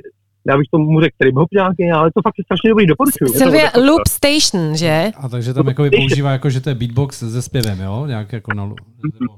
já 0.49 0.57
bych 0.57 0.67
tomu 0.71 1.01
řekl 1.01 1.17
trip-hop 1.23 1.47
nějaký, 1.53 1.91
ale 1.95 2.09
je 2.09 2.13
to 2.15 2.21
fakt 2.23 2.35
strašně 2.45 2.71
dobrý, 2.71 2.87
doporučuju. 2.87 3.29
Je 3.29 3.33
to 3.33 3.39
Sylvia 3.39 3.65
takový- 3.65 3.87
Loop 3.87 4.03
Station, 4.09 4.77
že? 4.77 5.11
A 5.17 5.29
takže 5.29 5.55
tam 5.55 5.69
jakoby 5.69 5.91
používá, 5.91 6.31
jako, 6.33 6.51
že 6.51 6.61
to 6.61 6.69
je 6.69 6.75
beatbox 6.75 7.19
se 7.19 7.43
zpěvem, 7.43 7.81
jo? 7.81 8.07
Nějak 8.07 8.33
jako 8.33 8.55
na... 8.55 8.65
lu- 8.65 8.77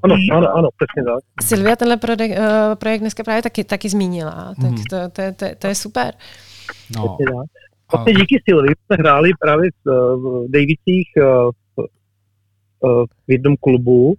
Ano, 0.03 0.15
ano, 0.33 0.49
ano, 0.57 0.69
přesně 0.77 1.03
tak. 1.13 1.47
Sylvia 1.49 1.77
tenhle 1.77 1.97
projekt, 1.97 2.39
uh, 2.39 2.75
projekt 2.75 3.01
dneska 3.01 3.25
právě 3.25 3.43
taky, 3.43 3.65
taky 3.65 3.89
zmínila, 3.89 4.55
tak 4.61 4.71
Mhm. 4.71 4.83
to, 4.91 4.97
to, 5.13 5.23
to, 5.37 5.47
to 5.59 5.67
je 5.67 5.75
super. 5.75 6.15
No, 6.97 7.03
tak. 7.19 7.35
a, 7.35 7.97
Vlastně 7.97 8.13
díky 8.15 8.43
Sylvii 8.49 8.75
jsme 8.87 8.97
hráli 9.01 9.31
právě 9.41 9.71
v, 9.71 9.89
eh, 9.91 10.17
v 10.17 10.47
Davicích 10.51 11.09
eh, 11.17 11.23
v, 11.77 11.81
eh, 12.85 13.07
v 13.29 13.31
jednom 13.33 13.57
klubu. 13.61 14.15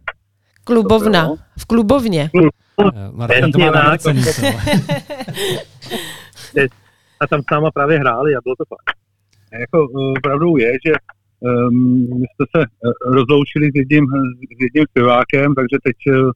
Klubovna, 0.63 1.29
v 1.59 1.65
klubovně. 1.65 2.29
eh, 2.43 2.49
Martina 3.11 3.47
to 3.51 3.59
má 3.59 3.71
tak. 3.71 4.01
co? 4.01 4.09
A 7.19 7.27
tam 7.27 7.41
s 7.41 7.45
náma 7.51 7.71
právě 7.71 7.99
hráli 7.99 8.35
a 8.35 8.39
bylo 8.43 8.55
to 8.55 8.63
fajn. 8.65 8.99
Jako 9.61 9.87
uh, 9.87 10.13
pravdou 10.23 10.57
je, 10.57 10.71
že 10.85 10.93
um, 11.39 12.19
my 12.19 12.25
jsme 12.29 12.45
se 12.55 12.59
uh, 12.59 13.13
rozloučili 13.13 13.65
s 13.71 13.75
jedním, 13.75 14.05
s 14.57 14.61
jedním 14.61 14.85
zpěvákem, 14.89 15.55
takže 15.55 15.77
teď 15.83 15.95
uh, 16.07 16.31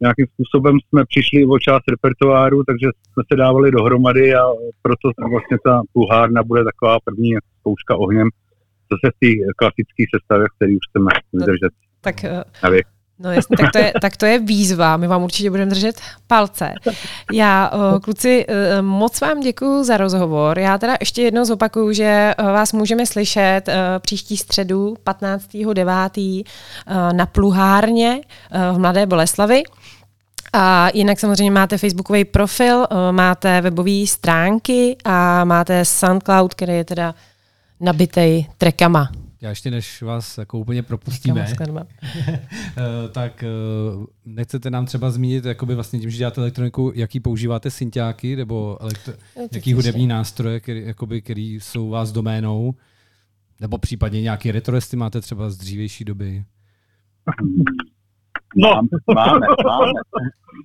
nějakým 0.00 0.26
způsobem 0.34 0.76
jsme 0.80 1.04
přišli 1.04 1.46
o 1.46 1.58
část 1.58 1.88
repertoáru, 1.90 2.64
takže 2.64 2.88
jsme 3.12 3.22
se 3.32 3.36
dávali 3.36 3.70
dohromady 3.70 4.34
a 4.34 4.42
proto 4.82 5.10
vlastně 5.30 5.56
ta 5.64 5.82
pluhárna 5.92 6.42
bude 6.42 6.64
taková 6.64 6.98
první 7.04 7.30
zkouška 7.60 7.96
ohněm, 7.96 8.28
zase 8.92 9.12
v 9.14 9.18
té 9.20 9.52
klasické 9.56 10.04
sestavě, 10.14 10.46
který 10.56 10.72
už 10.76 10.84
chceme 10.90 11.10
vydržet 11.32 11.72
Tak, 12.00 12.24
eh, 12.24 12.44
na 12.62 12.70
věk. 12.70 12.86
No 13.18 13.32
jasně, 13.32 13.56
tak, 13.56 13.72
to 13.72 13.78
je, 13.78 13.92
tak 14.00 14.16
to 14.16 14.26
je 14.26 14.38
výzva, 14.38 14.96
my 14.96 15.06
vám 15.06 15.22
určitě 15.22 15.50
budeme 15.50 15.70
držet 15.70 16.00
palce. 16.26 16.74
Já, 17.32 17.70
eh, 17.74 18.00
kluci, 18.00 18.46
eh, 18.48 18.82
moc 18.82 19.20
vám 19.20 19.40
děkuji 19.40 19.84
za 19.84 19.96
rozhovor. 19.96 20.58
Já 20.58 20.78
teda 20.78 20.96
ještě 21.00 21.22
jednou 21.22 21.44
zopakuju, 21.44 21.92
že 21.92 22.34
eh, 22.38 22.42
vás 22.42 22.72
můžeme 22.72 23.06
slyšet 23.06 23.62
příští 23.98 24.36
středu 24.36 24.96
15.9. 25.04 26.44
eh, 26.86 27.12
na 27.12 27.26
Pluhárně 27.26 28.20
v 28.72 28.78
Mladé 28.78 29.06
Boleslavi. 29.06 29.62
A 30.52 30.88
jinak 30.94 31.20
samozřejmě 31.20 31.50
máte 31.50 31.78
facebookový 31.78 32.24
profil, 32.24 32.86
máte 33.10 33.60
webové 33.60 34.06
stránky 34.06 34.96
a 35.04 35.44
máte 35.44 35.84
SoundCloud, 35.84 36.54
který 36.54 36.72
je 36.72 36.84
teda 36.84 37.14
nabitej 37.80 38.46
trackama. 38.58 39.08
Já 39.40 39.48
ještě 39.48 39.70
než 39.70 40.02
vás 40.02 40.38
jako 40.38 40.58
úplně 40.58 40.82
propustíme, 40.82 41.40
eh, 42.28 42.38
tak 43.12 43.42
eh, 43.42 43.48
nechcete 44.24 44.70
nám 44.70 44.86
třeba 44.86 45.10
zmínit, 45.10 45.44
jakoby 45.44 45.74
vlastně 45.74 46.00
tím, 46.00 46.10
že 46.10 46.18
děláte 46.18 46.40
elektroniku, 46.40 46.92
jaký 46.94 47.20
používáte 47.20 47.70
synťáky 47.70 48.36
nebo 48.36 48.78
elektro- 48.80 49.14
No, 49.36 49.42
jaký 49.52 49.72
hudební 49.72 50.06
nástroje, 50.06 50.60
který, 50.60 50.82
jakoby, 50.86 51.22
který 51.22 51.54
jsou 51.54 51.88
vás 51.88 52.12
doménou, 52.12 52.74
nebo 53.60 53.78
případně 53.78 54.22
nějaký 54.22 54.50
retroesty 54.52 54.96
máte 54.96 55.20
třeba 55.20 55.50
z 55.50 55.56
dřívější 55.56 56.04
doby. 56.04 56.44
No. 58.56 58.68
Máme, 58.68 58.88
máme, 59.14 59.46
máme. 59.64 59.92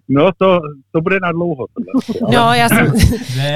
No 0.09 0.31
to, 0.37 0.59
to 0.91 1.01
bude 1.01 1.19
na 1.21 1.31
dlouho. 1.31 1.65
tohle. 1.73 2.35
No, 2.35 2.53
já 2.53 2.69
jsem... 2.69 2.93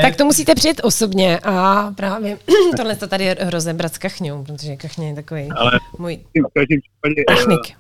Tak 0.02 0.16
to 0.16 0.26
musíte 0.26 0.56
přijet 0.56 0.82
osobně 0.84 1.40
a 1.44 1.88
právě 1.98 2.38
tohle 2.78 2.96
to 2.96 3.08
tady 3.08 3.34
rozebrat 3.34 3.94
s 3.94 3.98
Kachňou, 3.98 4.44
protože 4.44 4.76
Kachně 4.76 5.10
je 5.10 5.16
takový 5.16 5.50
Ale 5.56 5.72
můj 6.00 6.18
v 6.18 6.54
každém 6.54 6.80
případě 6.82 7.24
eh, 7.30 7.36
technik. 7.36 7.78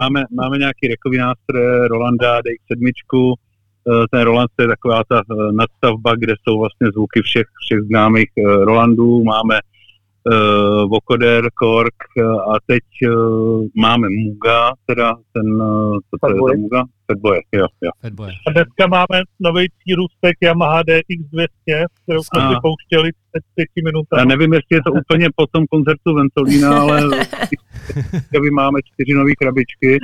máme, 0.00 0.24
máme 0.30 0.58
nějaký 0.58 0.88
rekový 0.88 1.18
nástroje, 1.18 1.88
Rolanda, 1.88 2.40
DX7, 2.40 3.34
eh, 3.34 4.06
ten 4.10 4.20
Roland 4.20 4.50
to 4.56 4.62
je 4.62 4.68
taková 4.68 5.02
ta 5.08 5.18
eh, 5.20 5.52
nadstavba, 5.52 6.14
kde 6.14 6.34
jsou 6.42 6.58
vlastně 6.58 6.86
zvuky 6.94 7.22
všech, 7.22 7.46
všech 7.64 7.80
známých 7.80 8.30
Rolandů, 8.64 9.24
máme 9.24 9.54
uh, 9.54 9.77
Vocoder, 10.88 11.48
Korg 11.54 11.94
eh, 12.18 12.22
a 12.22 12.54
teď 12.66 12.82
uh, 13.10 13.66
máme 13.76 14.08
Muga, 14.10 14.72
teda 14.86 15.14
ten, 15.32 15.62
uh, 15.62 15.98
co 16.10 16.16
to 16.20 16.28
je 16.28 16.34
za 16.34 16.58
Muga? 16.58 16.84
Fatboy, 17.12 17.40
jo, 17.54 17.66
jo. 17.82 17.90
Fatboy. 18.02 18.30
A 18.46 18.52
dneska 18.52 18.86
máme 18.86 19.22
nový 19.40 19.66
círůstek 19.82 20.36
Yamaha 20.42 20.82
DX200, 20.82 21.84
kterou 22.02 22.22
jsme 22.22 22.40
si 22.48 22.54
pouštěli 22.62 23.10
před 23.12 23.44
pěti 23.54 23.70
Já 23.80 23.82
minutami. 23.84 24.26
nevím, 24.26 24.52
jestli 24.52 24.76
je 24.76 24.82
to 24.82 24.92
úplně 24.92 25.28
po 25.36 25.46
tom 25.46 25.64
koncertu 25.70 26.14
Ventolína, 26.14 26.80
ale 26.80 27.00
my 28.42 28.50
máme 28.50 28.78
čtyři 28.84 29.12
nové 29.14 29.30
krabičky, 29.40 29.98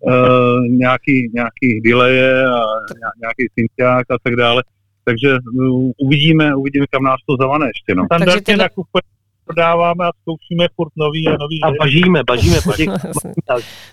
uh, 0.00 0.66
nějaký, 0.68 1.30
nějaký 1.34 1.80
delaye 1.84 2.46
a 2.46 2.58
ně- 3.00 3.20
nějaký 3.20 3.44
synťák 3.58 4.10
a 4.10 4.16
tak 4.22 4.36
dále. 4.36 4.62
Takže 5.04 5.28
uh, 5.54 5.90
uvidíme, 5.98 6.54
uvidíme, 6.54 6.86
kam 6.90 7.02
nás 7.02 7.20
to 7.28 7.36
zavane 7.40 7.66
ještě. 7.66 7.94
No. 7.94 8.04
Standardně 8.04 8.40
tyhle- 8.40 8.64
nakupujeme, 8.64 9.13
prodáváme 9.44 10.04
a 10.04 10.10
zkoušíme 10.22 10.66
furt 10.76 10.92
nový 10.96 11.28
a 11.28 11.36
nový. 11.40 11.62
A 11.62 11.70
bažíme, 11.80 12.20
bažíme 12.26 12.60
po 12.64 12.72
těch... 12.72 12.88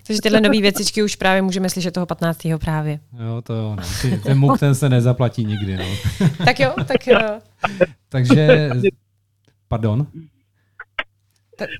Takže 0.08 0.22
tyhle 0.24 0.42
nové 0.42 0.62
věcičky 0.62 1.04
už 1.04 1.16
právě 1.16 1.42
můžeme 1.42 1.70
slyšet 1.70 1.92
toho 1.92 2.06
15. 2.06 2.40
právě. 2.60 3.00
Jo, 3.20 3.42
to 3.42 3.54
jo, 3.54 3.76
no. 3.76 3.84
Ten 4.24 4.40
muk 4.40 4.60
ten 4.60 4.76
se 4.76 4.90
nezaplatí 4.90 5.46
nikdy, 5.46 5.78
no. 5.78 5.86
Tak 6.46 6.60
jo, 6.60 6.74
tak 6.88 7.08
eh, 7.08 7.40
Takže, 8.10 8.70
pardon, 9.68 10.08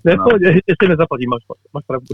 Ne, 0.06 0.16
pohodě, 0.18 0.48
ještě 0.48 0.88
nezaplatím, 0.90 1.30
máš, 1.30 1.42
máš 1.74 1.84
pravdu. 1.88 2.08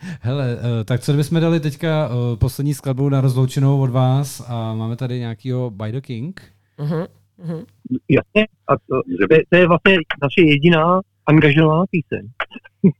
hele, 0.20 0.58
eh, 0.80 0.84
tak 0.84 1.00
co 1.00 1.12
kdybychom 1.12 1.40
dali 1.40 1.60
teďka 1.60 2.10
eh, 2.10 2.36
poslední 2.36 2.74
skladbu 2.74 3.08
na 3.08 3.20
rozloučenou 3.20 3.80
od 3.80 3.90
vás 3.90 4.44
a 4.48 4.74
máme 4.74 4.96
tady 4.96 5.18
nějakýho 5.18 5.70
By 5.70 5.92
the 5.92 6.00
King. 6.00 6.42
mhm, 6.78 7.06
mhm. 7.42 7.64
Jasně, 8.08 8.46
a 8.68 8.76
to, 8.76 9.02
to, 9.28 9.34
je, 9.34 9.42
to 9.48 9.56
je 9.56 9.68
vlastně 9.68 9.96
naše 10.22 10.40
jediná 10.40 11.00
angažovaná 11.26 11.84
píseň. 11.90 12.28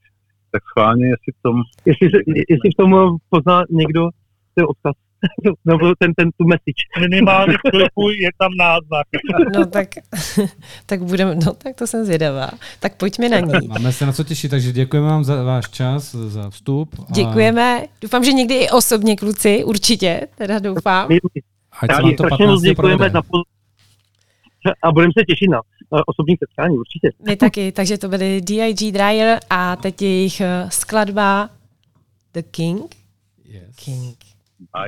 Tak 0.54 0.62
schválně, 0.70 1.06
jestli 1.06 1.32
v 1.38 1.42
tom 1.42 1.62
Jestli, 1.86 2.10
se, 2.10 2.16
jestli 2.48 2.70
v 2.70 2.76
tom 2.76 3.16
pozná 3.30 3.64
někdo 3.70 4.08
ten 4.54 4.64
odkaz, 4.68 4.92
nebo 5.64 5.94
ten, 5.98 6.14
ten 6.14 6.30
tu 6.36 6.44
message. 6.46 6.82
Minimálně 7.00 7.54
v 7.54 7.60
klipu 7.70 8.10
je 8.10 8.30
tam 8.38 8.50
náznak. 8.58 9.06
No 9.58 9.66
tak, 9.66 9.88
tak 10.86 11.02
budeme, 11.02 11.34
no 11.34 11.52
tak 11.52 11.76
to 11.76 11.86
jsem 11.86 12.04
zvědavá. 12.04 12.50
Tak 12.80 12.96
pojďme 12.96 13.28
na 13.28 13.38
ní. 13.38 13.68
Máme 13.68 13.92
se 13.92 14.06
na 14.06 14.12
co 14.12 14.24
těšit, 14.24 14.50
takže 14.50 14.72
děkujeme 14.72 15.08
vám 15.08 15.24
za 15.24 15.42
váš 15.42 15.70
čas, 15.70 16.14
za 16.14 16.50
vstup. 16.50 16.94
A 16.98 17.12
Děkujeme. 17.12 17.84
Doufám, 18.00 18.24
že 18.24 18.32
někdy 18.32 18.54
i 18.54 18.70
osobně, 18.70 19.16
kluci, 19.16 19.64
určitě, 19.64 20.28
teda 20.34 20.58
doufám. 20.58 21.08
Ať 21.80 21.96
se 21.96 22.02
vám 22.02 22.14
to 22.16 22.24
strašně 22.24 22.46
moc 22.46 22.62
15. 22.62 22.62
děkujeme 22.62 23.10
poz... 23.10 23.42
a 24.82 24.92
budeme 24.92 25.12
se 25.18 25.24
těšit 25.24 25.50
na 25.50 25.60
osobní 26.06 26.36
setkání, 26.38 26.78
určitě. 26.78 27.10
My 27.26 27.36
taky, 27.36 27.72
takže 27.72 27.98
to 27.98 28.08
byly 28.08 28.40
D.I.G. 28.40 28.92
Dryer 28.92 29.38
a 29.50 29.76
teď 29.76 30.02
jejich 30.02 30.40
eh, 30.40 30.66
skladba 30.70 31.50
The 32.34 32.42
King. 32.42 32.96
Yes. 33.44 33.76
King. 33.76 34.16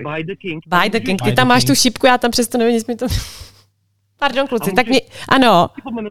By 0.07 0.25
the 0.25 0.35
King. 0.35 0.65
By 0.67 0.91
the 0.91 1.01
King. 1.01 1.23
By 1.23 1.31
Ty 1.31 1.37
tam 1.37 1.49
máš 1.49 1.65
tu 1.65 1.75
šipku, 1.75 2.07
já 2.07 2.19
tam 2.19 2.31
přesto 2.31 2.59
nevím, 2.59 2.75
jestli 2.75 2.93
mi 2.93 2.97
to... 2.97 3.07
Pardon, 4.19 4.47
kluci, 4.47 4.73
tak 4.73 4.87
mě... 4.87 5.01
Ano, 5.29 5.69
Připomenu- 5.77 6.11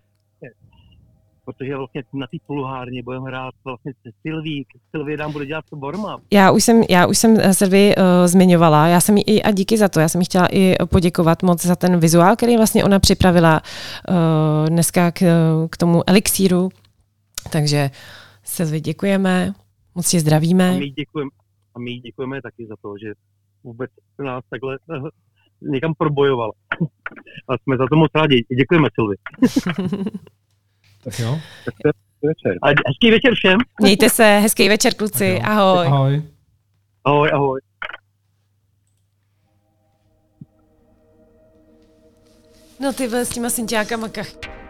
protože 1.46 1.78
vlastně 1.78 2.04
na 2.14 2.28
té 2.28 2.38
poluhárně 2.48 3.04
budeme 3.04 3.26
hrát 3.28 3.54
vlastně 3.64 3.94
se 4.02 4.12
Silví, 4.22 4.66
Silvie 4.92 5.18
nám 5.18 5.32
bude 5.32 5.46
dělat 5.46 5.66
warm 5.72 6.06
Já 6.32 6.52
už 6.52 6.64
jsem, 6.64 6.82
já 6.90 7.08
už 7.08 7.18
jsem 7.18 7.38
eh, 7.40 7.54
Silvi 7.54 7.96
uh, 7.98 8.04
zmiňovala, 8.28 8.88
já 8.88 9.00
jsem 9.00 9.18
jí 9.18 9.24
i, 9.24 9.44
a 9.44 9.52
díky 9.52 9.78
za 9.78 9.90
to, 9.90 10.00
já 10.00 10.10
jsem 10.10 10.22
jí 10.22 10.26
chtěla 10.26 10.48
i 10.52 10.76
poděkovat 10.86 11.44
moc 11.44 11.66
za 11.66 11.76
ten 11.76 12.00
vizuál, 12.00 12.36
který 12.36 12.58
vlastně 12.58 12.84
ona 12.84 13.00
připravila 13.00 13.62
uh, 14.10 14.70
dneska 14.70 15.12
k, 15.12 15.24
k 15.70 15.78
tomu 15.78 16.10
elixíru, 16.10 16.70
takže 17.52 17.90
Silvi 18.44 18.82
děkujeme, 18.82 19.54
moc 19.96 20.10
tě 20.10 20.20
zdravíme. 20.20 20.70
A 20.70 20.80
my 20.80 20.90
děkujeme, 20.90 21.32
a 21.76 21.80
my 21.80 22.00
děkujeme 22.00 22.42
taky 22.42 22.68
za 22.68 22.76
to, 22.82 22.94
že 23.06 23.14
vůbec 23.64 23.92
nás 24.24 24.44
takhle 24.50 24.78
uh, 24.90 25.08
někam 25.62 25.94
probojovala. 25.98 26.52
A 27.48 27.58
jsme 27.58 27.78
za 27.78 27.86
to 27.92 27.96
moc 27.96 28.12
rádi. 28.16 28.46
Děkujeme 28.58 28.88
Silvi. 28.96 29.16
tak 31.04 31.20
jo. 31.20 31.40
Večer. 32.24 32.58
Hezký 32.88 33.12
večer 33.12 33.36
všem. 33.36 33.58
Mějte 33.82 34.10
se, 34.10 34.24
hezký 34.24 34.70
večer 34.70 34.94
kluci, 34.94 35.42
ahoj. 35.42 35.88
Ahoj. 35.88 36.24
Ahoj, 37.06 37.30
ahoj. 37.34 37.60
No 42.80 42.94
ty 42.94 43.08
s 43.08 43.30
těma 43.30 43.50
synťákama 43.50 44.10
kach. 44.10 44.63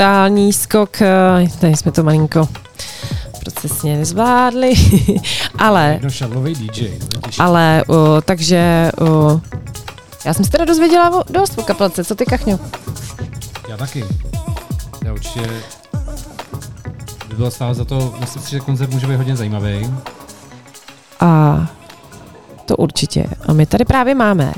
Trošku 0.00 0.10
brutální 0.10 0.52
skok, 0.52 1.02
eh, 1.02 1.48
tady 1.60 1.76
jsme 1.76 1.92
to 1.92 2.02
malinko 2.02 2.48
procesně 3.40 3.96
nezvládli, 3.96 4.74
ale, 5.58 5.90
Jedno 5.92 6.10
šavlový 6.10 6.54
DJ. 6.54 6.98
ale 7.38 7.84
o, 7.86 8.20
takže 8.24 8.92
o, 9.00 9.40
já 10.24 10.34
jsem 10.34 10.44
se 10.44 10.50
teda 10.50 10.64
dozvěděla 10.64 11.20
o, 11.20 11.32
dost 11.32 11.58
o 11.58 11.62
kapelce, 11.62 12.04
co 12.04 12.14
ty 12.14 12.26
kachňo? 12.26 12.58
Já 13.68 13.76
taky. 13.76 14.04
Já 15.04 15.12
určitě 15.12 15.40
by 17.28 17.34
bylo 17.36 17.50
stále 17.50 17.74
za 17.74 17.84
to, 17.84 18.14
myslím 18.20 18.42
si, 18.42 18.50
že 18.50 18.60
koncert 18.60 18.90
může 18.90 19.06
být 19.06 19.16
hodně 19.16 19.36
zajímavý. 19.36 19.94
A 21.20 21.60
to 22.64 22.76
určitě. 22.76 23.24
A 23.48 23.52
my 23.52 23.66
tady 23.66 23.84
právě 23.84 24.14
máme 24.14 24.52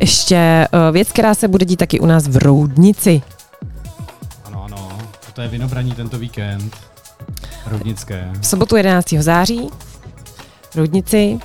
ještě 0.00 0.68
věc, 0.92 1.12
která 1.12 1.34
se 1.34 1.48
bude 1.48 1.64
dít 1.64 1.76
taky 1.76 2.00
u 2.00 2.06
nás 2.06 2.28
v 2.28 2.36
Roudnici. 2.36 3.22
To 5.36 5.42
je 5.42 5.48
vinobraní 5.48 5.92
tento 5.92 6.18
víkend. 6.18 6.76
Roudnické. 7.66 8.32
V 8.40 8.46
sobotu 8.46 8.76
11. 8.76 9.12
září 9.12 9.68
v 10.70 10.76
Roudnici. 10.76 11.38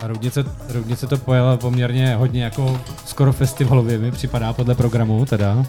A 0.00 0.06
Roudnice, 0.06 0.44
Roudnice 0.68 1.06
to 1.06 1.16
pojela 1.16 1.56
poměrně 1.56 2.16
hodně 2.16 2.44
jako 2.44 2.80
skoro 3.06 3.32
festivalově 3.32 3.98
mi 3.98 4.12
připadá 4.12 4.52
podle 4.52 4.74
programu 4.74 5.24
teda. 5.24 5.66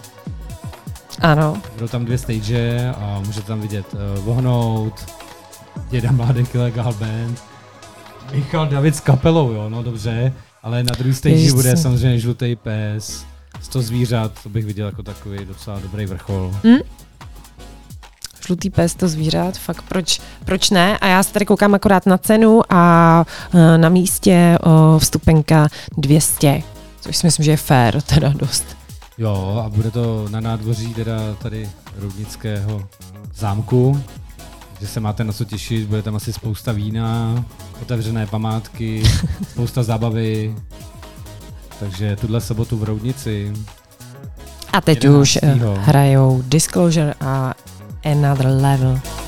Ano, 1.19 1.61
Budou 1.73 1.87
tam 1.87 2.05
dvě 2.05 2.17
stage 2.17 2.93
a 2.97 3.21
můžete 3.25 3.47
tam 3.47 3.61
vidět 3.61 3.85
uh, 3.93 4.23
Vohnout, 4.23 4.93
Děda 5.89 6.11
Mládek 6.11 6.55
Illegal 6.55 6.93
Band, 6.93 7.43
Michal 8.31 8.67
David 8.67 8.95
s 8.95 8.99
kapelou, 8.99 9.51
jo, 9.51 9.69
no 9.69 9.83
dobře, 9.83 10.33
ale 10.63 10.83
na 10.83 10.95
druhé 10.97 11.13
stage 11.13 11.35
Ježiš, 11.35 11.51
bude 11.51 11.77
samozřejmě 11.77 12.19
Žlutý 12.19 12.55
pes, 12.55 13.25
100 13.61 13.81
zvířat, 13.81 14.43
to 14.43 14.49
bych 14.49 14.65
viděl 14.65 14.85
jako 14.85 15.03
takový 15.03 15.45
docela 15.45 15.79
dobrý 15.79 16.05
vrchol. 16.05 16.55
Žlutý 18.45 18.69
pes 18.69 18.95
to 18.95 19.07
zvířat, 19.07 19.57
fakt 19.57 19.81
proč, 19.81 20.21
proč 20.45 20.69
ne? 20.69 20.97
A 20.97 21.07
já 21.07 21.23
se 21.23 21.33
tady 21.33 21.45
koukám 21.45 21.75
akorát 21.75 22.05
na 22.05 22.17
cenu 22.17 22.61
a 22.69 23.25
e, 23.53 23.77
na 23.77 23.89
místě 23.89 24.57
o, 24.63 24.99
vstupenka 24.99 25.67
200, 25.97 26.61
což 27.01 27.17
si 27.17 27.27
myslím, 27.27 27.43
že 27.43 27.51
je 27.51 27.57
fair, 27.57 28.01
teda 28.01 28.29
dost. 28.29 28.65
Jo, 29.17 29.63
a 29.65 29.69
bude 29.69 29.91
to 29.91 30.27
na 30.29 30.39
nádvoří 30.39 30.93
teda 30.93 31.33
tady 31.41 31.69
Roudnického 31.97 32.87
zámku, 33.35 34.03
že 34.81 34.87
se 34.87 34.99
máte 34.99 35.23
na 35.23 35.33
co 35.33 35.45
těšit, 35.45 35.87
bude 35.87 36.01
tam 36.01 36.15
asi 36.15 36.33
spousta 36.33 36.71
vína, 36.71 37.45
otevřené 37.81 38.27
památky, 38.27 39.03
spousta 39.51 39.83
zábavy, 39.83 40.55
takže 41.79 42.15
tuhle 42.15 42.41
sobotu 42.41 42.77
v 42.77 42.83
Roudnici. 42.83 43.53
A 44.73 44.81
teď 44.81 45.03
11. 45.03 45.21
už 45.21 45.35
e, 45.35 45.55
hrajou 45.79 46.43
Disclosure 46.45 47.13
a 47.21 47.53
Another 48.05 48.51
Level. 48.51 49.24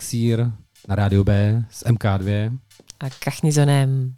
Elixír 0.00 0.50
na 0.88 0.94
rádiu 0.94 1.24
B 1.24 1.64
s 1.70 1.84
MK2. 1.84 2.58
A 3.00 3.06
kachnizonem. 3.24 4.14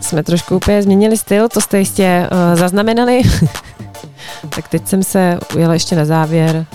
Jsme 0.00 0.22
trošku 0.22 0.56
úplně 0.56 0.82
změnili 0.82 1.16
styl, 1.16 1.48
to 1.48 1.60
jste 1.60 1.78
jistě 1.78 2.28
uh, 2.32 2.58
zaznamenali. 2.58 3.22
tak 4.54 4.68
teď 4.68 4.88
jsem 4.88 5.02
se 5.02 5.38
ujela 5.54 5.74
ještě 5.74 5.96
na 5.96 6.04
závěr 6.04 6.66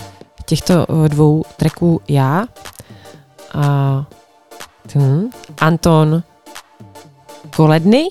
těchto 0.46 0.86
uh, 0.86 1.08
dvou 1.08 1.44
tracků 1.58 2.02
já. 2.08 2.46
A 3.54 4.06
hm, 4.96 5.30
Anton 5.58 6.24
Koledny 7.56 8.10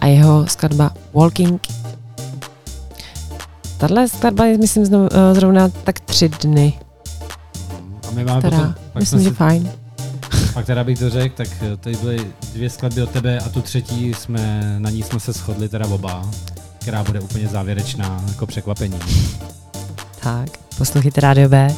a 0.00 0.06
jeho 0.06 0.46
skladba 0.46 0.90
Walking 1.14 1.71
Tahle 3.82 4.08
skladba 4.08 4.44
je, 4.44 4.58
myslím, 4.58 4.84
znovu, 4.86 5.08
eh, 5.12 5.34
zrovna 5.34 5.68
tak 5.68 6.00
tři 6.00 6.28
dny. 6.28 6.72
A 8.08 8.10
my 8.10 8.24
máme 8.24 8.42
Teda, 8.42 8.56
potom, 8.56 8.74
myslím, 8.98 9.20
že 9.22 9.28
si, 9.28 9.34
fajn. 9.34 9.70
pak 10.54 10.66
teda 10.66 10.84
bych 10.84 10.98
to 10.98 11.10
řekl, 11.10 11.34
tak 11.36 11.48
eh, 11.60 11.76
tady 11.76 11.96
byly 11.96 12.26
dvě 12.52 12.70
skladby 12.70 13.02
od 13.02 13.10
tebe 13.10 13.38
a 13.38 13.48
tu 13.48 13.62
třetí 13.62 14.14
jsme, 14.14 14.74
na 14.78 14.90
ní 14.90 15.02
jsme 15.02 15.20
se 15.20 15.32
shodli 15.32 15.68
teda 15.68 15.86
oba, 15.86 16.30
která 16.80 17.04
bude 17.04 17.20
úplně 17.20 17.48
závěrečná, 17.48 18.24
jako 18.28 18.46
překvapení. 18.46 18.98
Tak, 20.20 20.48
poslouchejte 20.78 21.20
Rádio 21.20 21.48
B. 21.48 21.74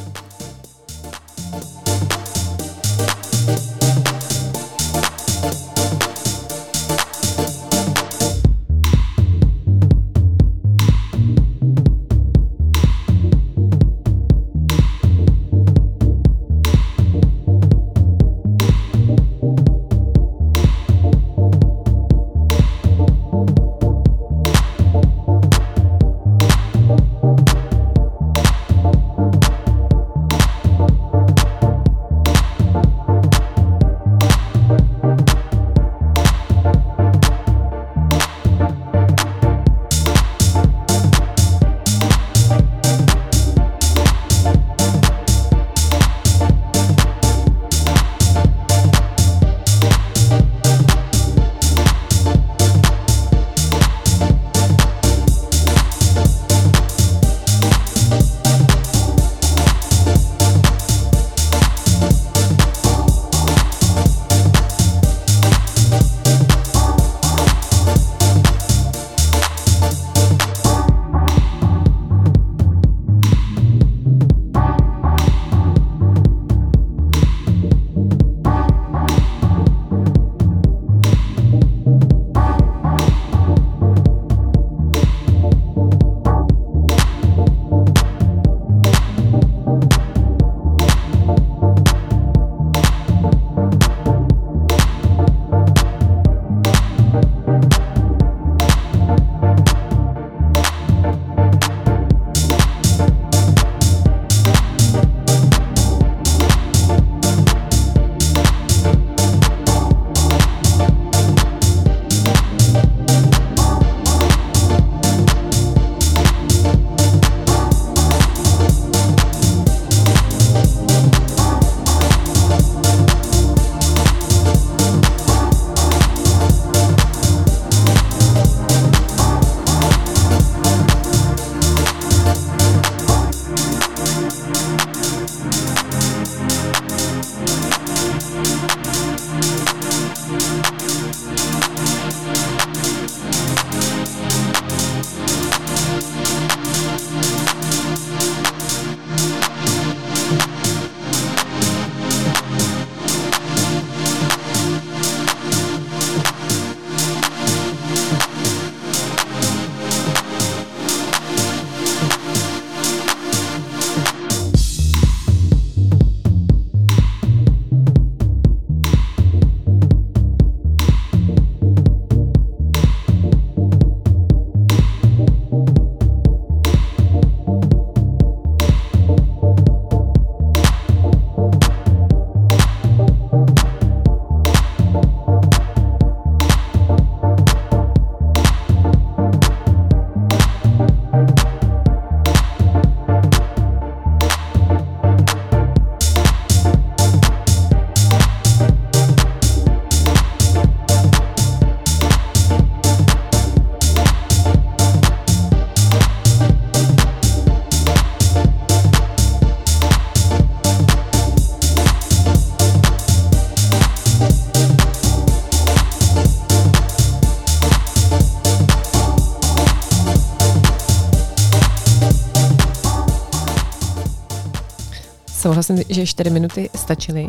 souhlasím, 225.45 225.76
že 225.88 226.07
4 226.07 226.30
minuty 226.30 226.70
stačily. 226.76 227.28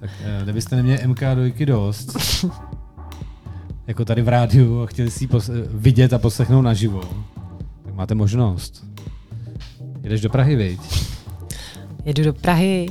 Tak 0.00 0.10
eh, 0.24 0.40
kdybyste 0.42 0.76
neměli 0.76 1.06
MK2 1.06 1.64
dost, 1.66 2.16
jako 3.86 4.04
tady 4.04 4.22
v 4.22 4.28
rádiu 4.28 4.82
a 4.82 4.86
chtěli 4.86 5.10
si 5.10 5.24
ji 5.24 5.28
pos- 5.28 5.52
eh, 5.62 5.68
vidět 5.72 6.12
a 6.12 6.18
poslechnout 6.18 6.62
naživo, 6.62 7.00
tak 7.84 7.94
máte 7.94 8.14
možnost. 8.14 8.84
Jedeš 10.02 10.20
do 10.20 10.30
Prahy, 10.30 10.56
viď? 10.56 10.80
Jedu 12.04 12.24
do 12.24 12.32
Prahy. 12.32 12.86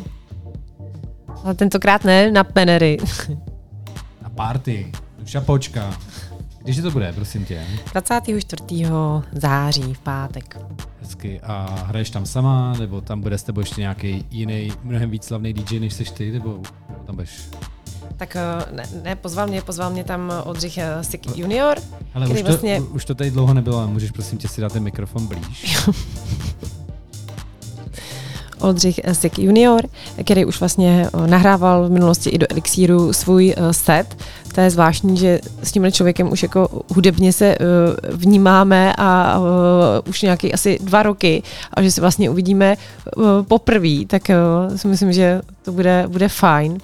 Ale 1.43 1.53
tentokrát 1.53 2.03
ne 2.03 2.31
na 2.31 2.43
Penery. 2.43 2.97
Na 4.21 4.29
party, 4.29 4.91
Šapočka. 5.25 5.93
Když 6.67 6.81
to 6.81 6.91
bude, 6.91 7.13
prosím 7.13 7.45
tě? 7.45 7.63
24. 7.93 8.63
září 9.31 9.93
v 9.93 9.99
pátek. 9.99 10.59
Hezky. 11.01 11.39
A 11.43 11.83
hraješ 11.87 12.09
tam 12.09 12.25
sama, 12.25 12.73
nebo 12.79 13.01
tam 13.01 13.21
bude 13.21 13.37
s 13.37 13.43
tebou 13.43 13.59
ještě 13.59 13.81
nějaký 13.81 14.25
jiný, 14.31 14.71
mnohem 14.83 15.09
víc 15.09 15.23
slavný 15.23 15.53
DJ, 15.53 15.79
než 15.79 15.93
seš 15.93 16.11
ty, 16.11 16.31
nebo 16.31 16.61
tam 17.05 17.15
budeš? 17.15 17.49
Tak 18.17 18.35
eh, 18.35 18.41
ne, 18.71 18.83
ne, 19.03 19.15
pozval 19.15 19.47
mě, 19.47 19.61
pozval 19.61 19.89
mě 19.89 20.03
tam 20.03 20.33
Oldřich 20.43 20.77
eh, 20.77 21.03
Sik 21.03 21.37
junior, 21.37 21.77
Ale 22.13 22.27
už 22.27 22.41
to, 22.41 22.47
vlastně, 22.47 22.81
už 22.81 23.05
to 23.05 23.15
tady 23.15 23.31
dlouho 23.31 23.53
nebylo, 23.53 23.77
ale 23.77 23.87
můžeš 23.87 24.11
prosím 24.11 24.37
tě 24.37 24.47
si 24.47 24.61
dát 24.61 24.73
ten 24.73 24.83
mikrofon 24.83 25.27
blíž. 25.27 25.77
Oldřich 28.59 28.99
eh, 29.03 29.15
Sik 29.15 29.39
junior, 29.39 29.87
který 30.23 30.45
už 30.45 30.59
vlastně 30.59 31.09
nahrával 31.25 31.87
v 31.87 31.91
minulosti 31.91 32.29
i 32.29 32.37
do 32.37 32.47
Elixíru 32.49 33.13
svůj 33.13 33.55
set. 33.71 34.17
To 34.57 34.61
je 34.61 34.69
zvláštní, 34.69 35.17
že 35.17 35.39
s 35.63 35.71
tímhle 35.71 35.91
člověkem 35.91 36.31
už 36.31 36.43
jako 36.43 36.83
hudebně 36.93 37.33
se 37.33 37.45
eh, 37.45 37.57
vnímáme 38.11 38.93
a 38.97 39.37
eh, 39.37 40.09
už 40.09 40.21
nějaký 40.21 40.53
asi 40.53 40.79
dva 40.81 41.03
roky 41.03 41.43
a 41.73 41.81
že 41.81 41.91
se 41.91 42.01
vlastně 42.01 42.29
uvidíme 42.29 42.75
eh, 42.75 43.21
poprvé, 43.47 44.05
tak 44.07 44.29
eh, 44.29 44.37
si 44.75 44.87
myslím, 44.87 45.13
že 45.13 45.41
to 45.61 45.71
bude, 45.71 46.05
bude 46.07 46.29
fajn. 46.29 46.77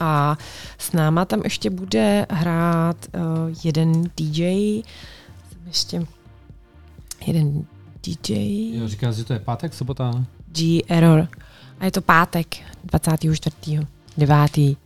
A 0.00 0.38
s 0.78 0.92
náma 0.92 1.24
tam 1.24 1.40
ještě 1.44 1.70
bude 1.70 2.26
hrát 2.30 2.96
uh, 3.14 3.20
jeden 3.64 4.04
DJ, 4.16 4.82
ještě 5.66 6.06
jeden 7.26 7.64
DJ, 8.06 8.78
Jo, 8.78 8.88
říkáš, 8.88 9.14
že 9.14 9.24
to 9.24 9.32
je 9.32 9.38
pátek, 9.38 9.74
sobota? 9.74 10.24
G 10.52 10.82
Error. 10.88 11.28
A 11.80 11.84
je 11.84 11.90
to 11.90 12.00
pátek, 12.00 12.56
24. 12.84 13.86
9. 14.18 14.76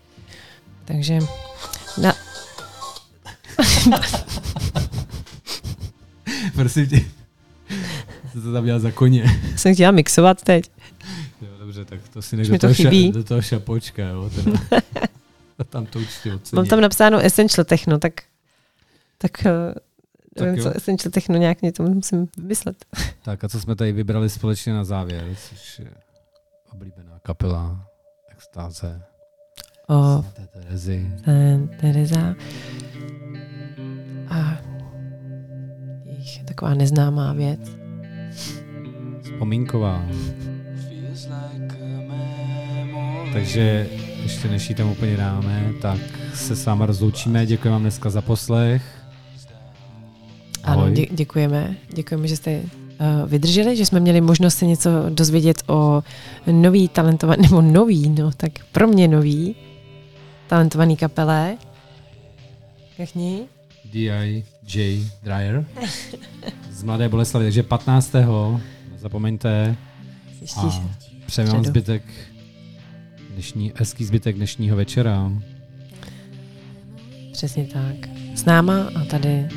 Takže 0.84 1.18
na, 2.00 2.14
prosím 6.54 6.86
tě. 6.86 7.00
Co 8.32 8.40
to 8.42 8.52
tam 8.52 8.64
dělal 8.64 8.80
za 8.80 8.90
koně? 8.92 9.24
jsem 9.56 9.74
chtěla 9.74 9.90
mixovat 9.90 10.42
teď. 10.42 10.70
Jo, 11.42 11.48
dobře, 11.58 11.84
tak 11.84 12.08
to 12.08 12.22
si 12.22 12.36
nech 12.36 12.48
do 12.48 12.54
to 12.54 12.58
toho, 12.58 12.74
ša, 12.74 12.90
do 13.12 13.24
toho 13.24 13.42
šapočka, 13.42 14.02
jo. 14.02 14.30
Teda. 14.34 14.60
Tam 15.70 15.86
to 15.86 15.98
určitě 15.98 16.34
ocení. 16.34 16.56
Mám 16.56 16.66
tam 16.66 16.80
napsáno 16.80 17.18
Essential 17.18 17.64
Techno, 17.64 17.98
tak 17.98 18.12
tak, 19.18 19.46
eh, 19.46 19.74
Tak 20.34 20.46
nevím, 20.46 20.58
jo. 20.58 20.62
co 20.64 20.76
Essential 20.76 21.10
Techno 21.10 21.36
nějak 21.36 21.62
mě 21.62 21.72
to 21.72 21.82
musím 21.82 22.28
vymyslet. 22.36 22.84
Tak 23.22 23.44
a 23.44 23.48
co 23.48 23.60
jsme 23.60 23.76
tady 23.76 23.92
vybrali 23.92 24.30
společně 24.30 24.72
na 24.72 24.84
závěr, 24.84 25.36
což 25.48 25.78
je 25.78 25.90
oblíbená 26.72 27.18
kapela, 27.22 27.86
extáze, 28.28 29.02
O 29.90 30.24
Terezy. 30.52 31.06
Tereza. 31.80 32.34
A 34.28 34.58
jejich 36.04 36.44
taková 36.44 36.74
neznámá 36.74 37.32
věc. 37.32 37.60
Vzpomínková. 39.22 40.06
Takže 43.32 43.86
ještě 44.22 44.48
než 44.48 44.68
ji 44.68 44.74
tam 44.74 44.90
úplně 44.90 45.16
dáme, 45.16 45.72
tak 45.82 45.98
se 46.34 46.56
s 46.56 46.66
váma 46.66 46.86
rozloučíme. 46.86 47.46
Děkuji 47.46 47.68
vám 47.68 47.80
dneska 47.82 48.10
za 48.10 48.20
poslech. 48.20 48.82
Ano, 50.62 50.80
Ahoj. 50.82 50.92
dě- 50.94 51.14
děkujeme. 51.14 51.76
Děkujeme, 51.94 52.28
že 52.28 52.36
jste 52.36 52.60
uh, 52.60 53.28
vydrželi, 53.30 53.76
že 53.76 53.86
jsme 53.86 54.00
měli 54.00 54.20
možnost 54.20 54.54
se 54.54 54.66
něco 54.66 54.90
dozvědět 55.08 55.62
o 55.66 56.02
nový 56.52 56.88
talentovaný, 56.88 57.42
nebo 57.42 57.60
nový, 57.62 58.08
no 58.08 58.30
tak 58.36 58.52
pro 58.72 58.86
mě 58.86 59.08
nový 59.08 59.56
talentovaný 60.50 60.96
kapele. 60.96 61.56
Kachni? 62.96 63.46
D.I.J. 63.84 65.06
Dryer 65.22 65.64
z 66.70 66.82
Mladé 66.82 67.08
Boleslavy. 67.08 67.44
Takže 67.44 67.62
15. 67.62 68.12
zapomeňte 68.96 69.76
a 70.56 70.82
přejeme 71.26 71.52
vám 71.52 71.64
zbytek 71.64 72.02
dnešní, 73.30 73.72
hezký 73.76 74.04
zbytek 74.04 74.36
dnešního 74.36 74.76
večera. 74.76 75.32
Přesně 77.32 77.64
tak. 77.64 78.10
S 78.34 78.44
náma 78.44 78.90
a 78.94 79.04
tady 79.04 79.48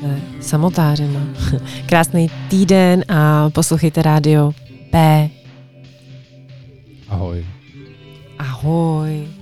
se 0.00 0.20
samotářema. 0.40 1.20
Krásný 1.86 2.30
týden 2.48 3.04
a 3.08 3.50
poslouchejte 3.50 4.02
rádio 4.02 4.52
P. 4.90 5.30
Ahoj. 7.08 7.46
Ahoj. 8.38 9.41